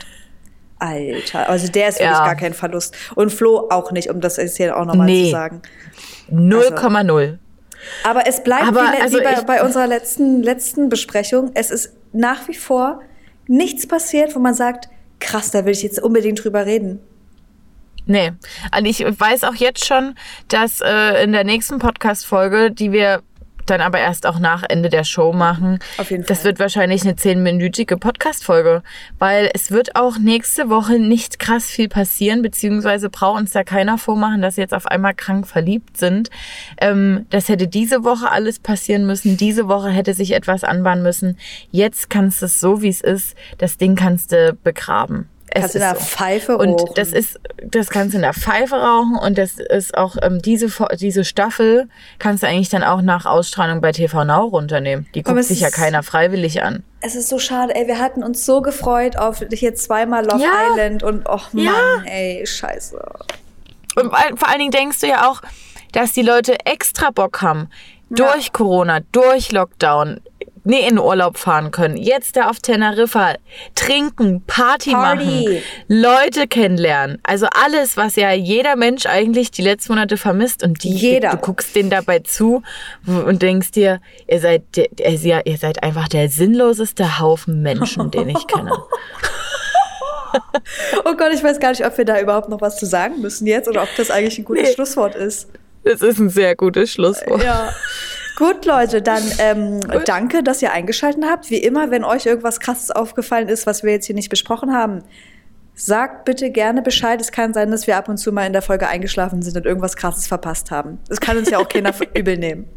Alter. 0.78 1.48
Also 1.48 1.68
der 1.68 1.88
ist 1.88 1.98
wirklich 2.00 2.10
Ja. 2.18 2.24
gar 2.24 2.36
kein 2.36 2.54
Verlust. 2.54 2.94
Und 3.14 3.32
Flo 3.32 3.68
auch 3.70 3.92
nicht, 3.92 4.10
um 4.10 4.20
das 4.20 4.36
jetzt 4.36 4.56
hier 4.56 4.76
auch 4.76 4.84
nochmal 4.84 5.06
Nee. 5.06 5.24
zu 5.26 5.30
sagen. 5.30 5.62
0,0. 6.30 7.38
Aber 8.04 8.26
es 8.26 8.42
bleibt 8.42 8.66
Aber, 8.68 8.80
wie, 8.82 9.00
also 9.02 9.18
wie 9.18 9.22
bei, 9.22 9.40
bei 9.42 9.62
unserer 9.62 9.86
letzten, 9.86 10.42
letzten 10.42 10.88
Besprechung. 10.88 11.50
Es 11.54 11.70
ist 11.70 11.92
nach 12.12 12.48
wie 12.48 12.54
vor 12.54 13.00
nichts 13.46 13.86
passiert, 13.86 14.34
wo 14.34 14.38
man 14.40 14.54
sagt, 14.54 14.88
krass, 15.20 15.50
da 15.50 15.64
will 15.64 15.72
ich 15.72 15.82
jetzt 15.82 16.02
unbedingt 16.02 16.42
drüber 16.42 16.66
reden. 16.66 17.00
Nee. 18.06 18.32
Und 18.76 18.84
ich 18.86 19.00
weiß 19.00 19.44
auch 19.44 19.54
jetzt 19.54 19.84
schon, 19.84 20.14
dass 20.48 20.80
äh, 20.80 21.22
in 21.24 21.32
der 21.32 21.44
nächsten 21.44 21.78
Podcast-Folge, 21.78 22.70
die 22.70 22.92
wir 22.92 23.22
dann 23.66 23.80
aber 23.80 23.98
erst 23.98 24.26
auch 24.26 24.38
nach 24.38 24.62
Ende 24.68 24.88
der 24.88 25.04
Show 25.04 25.32
machen, 25.32 25.78
Auf 25.98 26.10
jeden 26.10 26.24
das 26.26 26.38
Fall. 26.38 26.44
wird 26.46 26.58
wahrscheinlich 26.60 27.02
eine 27.02 27.16
zehnminütige 27.16 27.96
Podcast-Folge, 27.96 28.82
weil 29.18 29.50
es 29.54 29.70
wird 29.70 29.96
auch 29.96 30.18
nächste 30.18 30.68
Woche 30.70 30.98
nicht 30.98 31.38
krass 31.38 31.66
viel 31.66 31.88
passieren, 31.88 32.42
beziehungsweise 32.42 33.10
braucht 33.10 33.40
uns 33.40 33.52
da 33.52 33.64
keiner 33.64 33.98
vormachen, 33.98 34.42
dass 34.42 34.54
sie 34.56 34.60
jetzt 34.60 34.74
auf 34.74 34.86
einmal 34.86 35.14
krank 35.14 35.46
verliebt 35.46 35.96
sind. 35.96 36.30
Ähm, 36.80 37.26
das 37.30 37.48
hätte 37.48 37.68
diese 37.68 38.04
Woche 38.04 38.30
alles 38.30 38.58
passieren 38.58 39.06
müssen, 39.06 39.36
diese 39.36 39.68
Woche 39.68 39.90
hätte 39.90 40.14
sich 40.14 40.32
etwas 40.32 40.64
anbahnen 40.64 41.02
müssen. 41.02 41.36
Jetzt 41.70 42.10
kannst 42.10 42.42
du 42.42 42.46
es 42.46 42.60
so, 42.60 42.82
wie 42.82 42.88
es 42.88 43.00
ist, 43.00 43.36
das 43.58 43.76
Ding 43.76 43.94
kannst 43.96 44.32
du 44.32 44.56
begraben. 44.62 45.28
Es 45.48 45.60
Kannst 45.60 45.74
in 45.76 45.80
der. 45.80 45.94
Pfeife 45.94 46.58
Und 46.58 46.80
rauchen. 46.80 46.92
das 46.96 47.12
ist, 47.12 47.38
das 47.64 47.88
kannst 47.88 48.12
du 48.14 48.16
in 48.18 48.22
der 48.22 48.34
Pfeife 48.34 48.74
rauchen 48.76 49.16
und 49.16 49.38
das 49.38 49.58
ist 49.58 49.96
auch 49.96 50.16
ähm, 50.22 50.42
diese 50.42 50.68
diese 50.96 51.24
Staffel 51.24 51.88
kannst 52.18 52.42
du 52.42 52.48
eigentlich 52.48 52.68
dann 52.68 52.82
auch 52.82 53.00
nach 53.00 53.26
Ausstrahlung 53.26 53.80
bei 53.80 53.92
TV 53.92 54.24
Now 54.24 54.44
runternehmen. 54.46 55.06
Die 55.14 55.22
guckt 55.22 55.44
sich 55.44 55.60
ja 55.60 55.70
keiner 55.70 56.02
freiwillig 56.02 56.62
an. 56.62 56.82
Es 57.00 57.14
ist 57.14 57.28
so 57.28 57.38
schade, 57.38 57.74
ey, 57.76 57.86
wir 57.86 57.98
hatten 58.00 58.24
uns 58.24 58.44
so 58.44 58.60
gefreut 58.60 59.16
auf 59.16 59.40
hier 59.52 59.74
zweimal 59.76 60.26
Love 60.26 60.42
Ja. 60.42 60.50
Island 60.72 61.02
und 61.04 61.26
oh 61.28 61.40
Mann, 61.52 61.64
Ja. 61.64 62.02
ey, 62.06 62.44
scheiße. 62.46 63.00
Und 63.94 64.10
vor 64.10 64.18
vor 64.36 64.48
allen 64.48 64.58
Dingen 64.58 64.72
denkst 64.72 65.00
du 65.00 65.06
ja 65.06 65.28
auch, 65.30 65.40
dass 65.92 66.12
die 66.12 66.22
Leute 66.22 66.56
extra 66.66 67.10
Bock 67.10 67.40
haben, 67.40 67.68
durch 68.10 68.52
Corona, 68.52 69.00
durch 69.12 69.52
Lockdown, 69.52 70.20
nee, 70.66 70.86
in 70.86 70.98
Urlaub 70.98 71.38
fahren 71.38 71.70
können. 71.70 71.96
Jetzt 71.96 72.36
da 72.36 72.48
auf 72.50 72.58
Teneriffa 72.60 73.34
trinken, 73.74 74.42
Party, 74.46 74.90
Party. 74.92 75.24
machen, 75.24 75.62
Leute 75.88 76.46
kennenlernen. 76.46 77.18
Also 77.22 77.46
alles, 77.52 77.96
was 77.96 78.16
ja 78.16 78.32
jeder 78.32 78.76
Mensch 78.76 79.06
eigentlich 79.06 79.50
die 79.50 79.62
letzten 79.62 79.92
Monate 79.94 80.16
vermisst 80.16 80.62
und 80.62 80.82
die, 80.82 80.92
Jeder. 80.92 81.30
du 81.30 81.36
guckst 81.38 81.74
denen 81.74 81.90
dabei 81.90 82.18
zu 82.18 82.62
und 83.06 83.40
denkst 83.42 83.70
dir, 83.70 84.00
ihr 84.26 84.40
seid, 84.40 84.62
ihr 84.76 85.56
seid 85.58 85.82
einfach 85.82 86.08
der 86.08 86.28
sinnloseste 86.28 87.18
Haufen 87.18 87.62
Menschen, 87.62 88.10
den 88.10 88.28
ich 88.28 88.46
kenne. 88.46 88.72
Oh 91.06 91.14
Gott, 91.16 91.32
ich 91.32 91.42
weiß 91.42 91.60
gar 91.60 91.70
nicht, 91.70 91.86
ob 91.86 91.96
wir 91.96 92.04
da 92.04 92.20
überhaupt 92.20 92.48
noch 92.50 92.60
was 92.60 92.76
zu 92.76 92.84
sagen 92.84 93.22
müssen 93.22 93.46
jetzt 93.46 93.68
oder 93.68 93.82
ob 93.82 93.88
das 93.96 94.10
eigentlich 94.10 94.38
ein 94.38 94.44
gutes 94.44 94.64
Nee. 94.68 94.74
Schlusswort 94.74 95.14
ist. 95.14 95.48
Das 95.84 96.02
ist 96.02 96.18
ein 96.18 96.28
sehr 96.28 96.54
gutes 96.56 96.92
Schlusswort. 96.92 97.42
Ja. 97.42 97.72
Gut, 98.36 98.66
Leute, 98.66 99.00
dann 99.00 99.22
ähm, 99.38 99.80
danke, 100.04 100.42
dass 100.42 100.60
ihr 100.60 100.70
eingeschaltet 100.70 101.24
habt. 101.24 101.50
Wie 101.50 101.56
immer, 101.56 101.90
wenn 101.90 102.04
euch 102.04 102.26
irgendwas 102.26 102.60
Krasses 102.60 102.90
aufgefallen 102.90 103.48
ist, 103.48 103.66
was 103.66 103.82
wir 103.82 103.92
jetzt 103.92 104.04
hier 104.04 104.14
nicht 104.14 104.28
besprochen 104.28 104.74
haben, 104.74 105.02
sagt 105.74 106.26
bitte 106.26 106.50
gerne 106.50 106.82
Bescheid. 106.82 107.18
Es 107.18 107.32
kann 107.32 107.54
sein, 107.54 107.70
dass 107.70 107.86
wir 107.86 107.96
ab 107.96 108.10
und 108.10 108.18
zu 108.18 108.32
mal 108.32 108.46
in 108.46 108.52
der 108.52 108.60
Folge 108.60 108.88
eingeschlafen 108.88 109.40
sind 109.40 109.56
und 109.56 109.64
irgendwas 109.64 109.96
Krasses 109.96 110.26
verpasst 110.26 110.70
haben. 110.70 110.98
Das 111.08 111.18
kann 111.18 111.38
uns 111.38 111.48
ja 111.48 111.58
auch 111.58 111.68
keiner 111.68 111.94
übel 112.14 112.36
nehmen. 112.36 112.68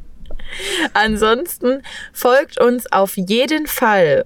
Ansonsten 0.93 1.81
folgt 2.13 2.59
uns 2.59 2.89
auf 2.91 3.17
jeden 3.17 3.67
Fall 3.67 4.25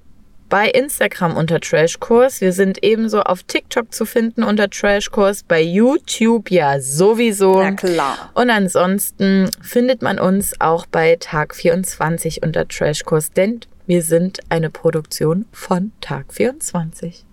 bei 0.54 0.70
Instagram 0.70 1.36
unter 1.36 1.60
Trashkurs. 1.60 2.40
Wir 2.40 2.54
sind 2.54 2.84
ebenso 2.84 3.22
auf 3.22 3.42
TikTok 3.42 3.92
zu 3.92 4.06
finden 4.06 4.44
unter 4.44 4.70
Trashkurs, 4.70 5.42
bei 5.42 5.60
YouTube 5.60 6.52
ja 6.52 6.80
sowieso. 6.80 7.60
Na 7.60 7.72
klar. 7.72 8.30
Und 8.36 8.52
ansonsten 8.52 9.50
findet 9.64 10.04
man 10.04 10.20
uns 10.20 10.54
auch 10.62 10.86
bei 10.86 11.18
Tag 11.20 11.56
24 11.56 12.44
unter 12.44 12.68
Trashkurs, 12.68 13.32
denn 13.32 13.62
wir 13.88 14.04
sind 14.04 14.42
eine 14.50 14.70
Produktion 14.70 15.46
von 15.52 15.92
Tag 16.02 16.32
24. 16.32 17.26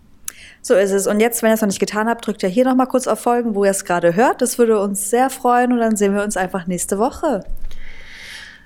So 0.62 0.72
ist 0.72 0.90
es. 0.90 1.06
Und 1.06 1.20
jetzt, 1.20 1.42
wenn 1.42 1.50
ihr 1.50 1.56
es 1.56 1.60
noch 1.60 1.68
nicht 1.68 1.78
getan 1.78 2.08
habt, 2.08 2.26
drückt 2.26 2.42
ja 2.42 2.48
hier 2.48 2.64
nochmal 2.64 2.86
kurz 2.86 3.06
auf 3.06 3.20
Folgen, 3.20 3.54
wo 3.54 3.66
ihr 3.66 3.72
es 3.72 3.84
gerade 3.84 4.14
hört. 4.14 4.40
Das 4.40 4.56
würde 4.56 4.80
uns 4.80 5.10
sehr 5.10 5.28
freuen 5.28 5.74
und 5.74 5.78
dann 5.80 5.94
sehen 5.94 6.14
wir 6.14 6.22
uns 6.22 6.38
einfach 6.38 6.66
nächste 6.66 6.98
Woche. 6.98 7.44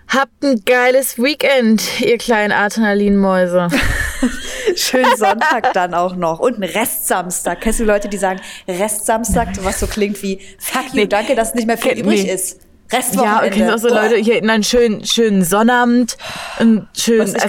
Habt 0.06 0.44
ein 0.44 0.62
geiles 0.64 1.18
Weekend, 1.18 2.00
ihr 2.00 2.18
kleinen 2.18 2.52
Adrenalinmäuse. 2.52 3.66
Schönen 4.76 5.16
Sonntag 5.16 5.72
dann 5.72 5.94
auch 5.94 6.16
noch. 6.16 6.38
Und 6.40 6.54
einen 6.54 6.64
Restsamstag. 6.72 7.60
Kennst 7.60 7.80
du 7.80 7.84
Leute, 7.84 8.08
die 8.08 8.16
sagen 8.16 8.40
Restsamstag, 8.68 9.48
was 9.62 9.80
so 9.80 9.86
klingt 9.86 10.22
wie 10.22 10.40
Fuck 10.58 10.84
you, 10.92 11.00
Nee. 11.02 11.06
danke, 11.06 11.34
dass 11.34 11.54
nicht 11.54 11.66
mehr 11.66 11.78
viel 11.78 11.94
Nee. 11.94 12.00
übrig 12.00 12.28
ist. 12.28 12.60
Ja, 12.92 12.98
Restwochenende. 12.98 13.50
kennst 13.50 13.74
auch 13.74 13.78
so 13.78 13.88
Boah. 13.88 14.02
Leute 14.02 14.16
hier, 14.16 14.36
einen 14.36 14.62
schönen, 14.62 15.04
schönen 15.04 15.42
Sonnabend, 15.42 16.16
einen 16.58 16.88
schönen, 16.96 17.20
also 17.22 17.36
ich 17.36 17.42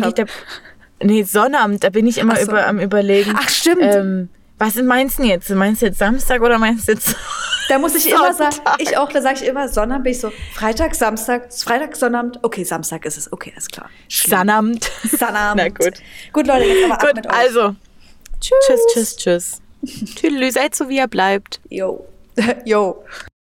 hab. 0.00 0.14
der, 0.14 0.26
nee, 1.02 1.22
Sonnabend, 1.24 1.84
da 1.84 1.90
bin 1.90 2.06
ich 2.06 2.18
immer 2.18 2.36
so. 2.36 2.42
über, 2.50 2.66
am 2.66 2.78
überlegen. 2.78 3.34
Ach, 3.36 3.48
stimmt. 3.48 3.82
Ähm, 3.82 4.28
was 4.58 4.76
meinst 4.76 5.18
du 5.18 5.24
jetzt? 5.24 5.50
Meinst 5.50 5.82
du 5.82 5.86
jetzt 5.86 5.98
Samstag 5.98 6.40
oder 6.42 6.58
meinst 6.58 6.88
du 6.88 6.92
jetzt? 6.92 7.14
Da 7.68 7.78
muss 7.78 7.94
ich 7.96 8.08
immer 8.08 8.32
sagen, 8.32 8.56
ich 8.78 8.96
auch, 8.96 9.10
da 9.10 9.20
sage 9.20 9.40
ich 9.42 9.46
immer, 9.46 9.68
Sonnabend 9.68 10.04
bin 10.04 10.12
ich 10.12 10.20
so, 10.20 10.32
Freitag, 10.54 10.94
Samstag, 10.94 11.52
Freitag, 11.52 11.96
Sonnabend, 11.96 12.38
okay, 12.42 12.62
Samstag 12.62 13.04
ist 13.04 13.18
es, 13.18 13.32
okay, 13.32 13.50
alles 13.54 13.66
klar. 13.68 13.90
Sonnabend. 14.08 14.90
Sonnabend. 15.02 15.56
Na 15.56 15.68
gut. 15.68 15.98
Gut, 16.32 16.46
Leute, 16.46 16.64
jetzt 16.64 16.84
aber 16.84 16.94
ab 16.94 17.00
Gut, 17.00 17.16
mit 17.16 17.26
euch. 17.26 17.32
also. 17.32 17.74
Tschüss. 18.40 18.56
Tschüss, 18.66 19.16
tschüss, 19.16 19.16
tschüss. 19.16 20.14
Tüdelü, 20.14 20.50
seid 20.50 20.74
so 20.74 20.88
wie 20.88 20.98
ihr 20.98 21.08
bleibt. 21.08 21.60
Yo. 21.68 22.06
Yo. 22.64 23.02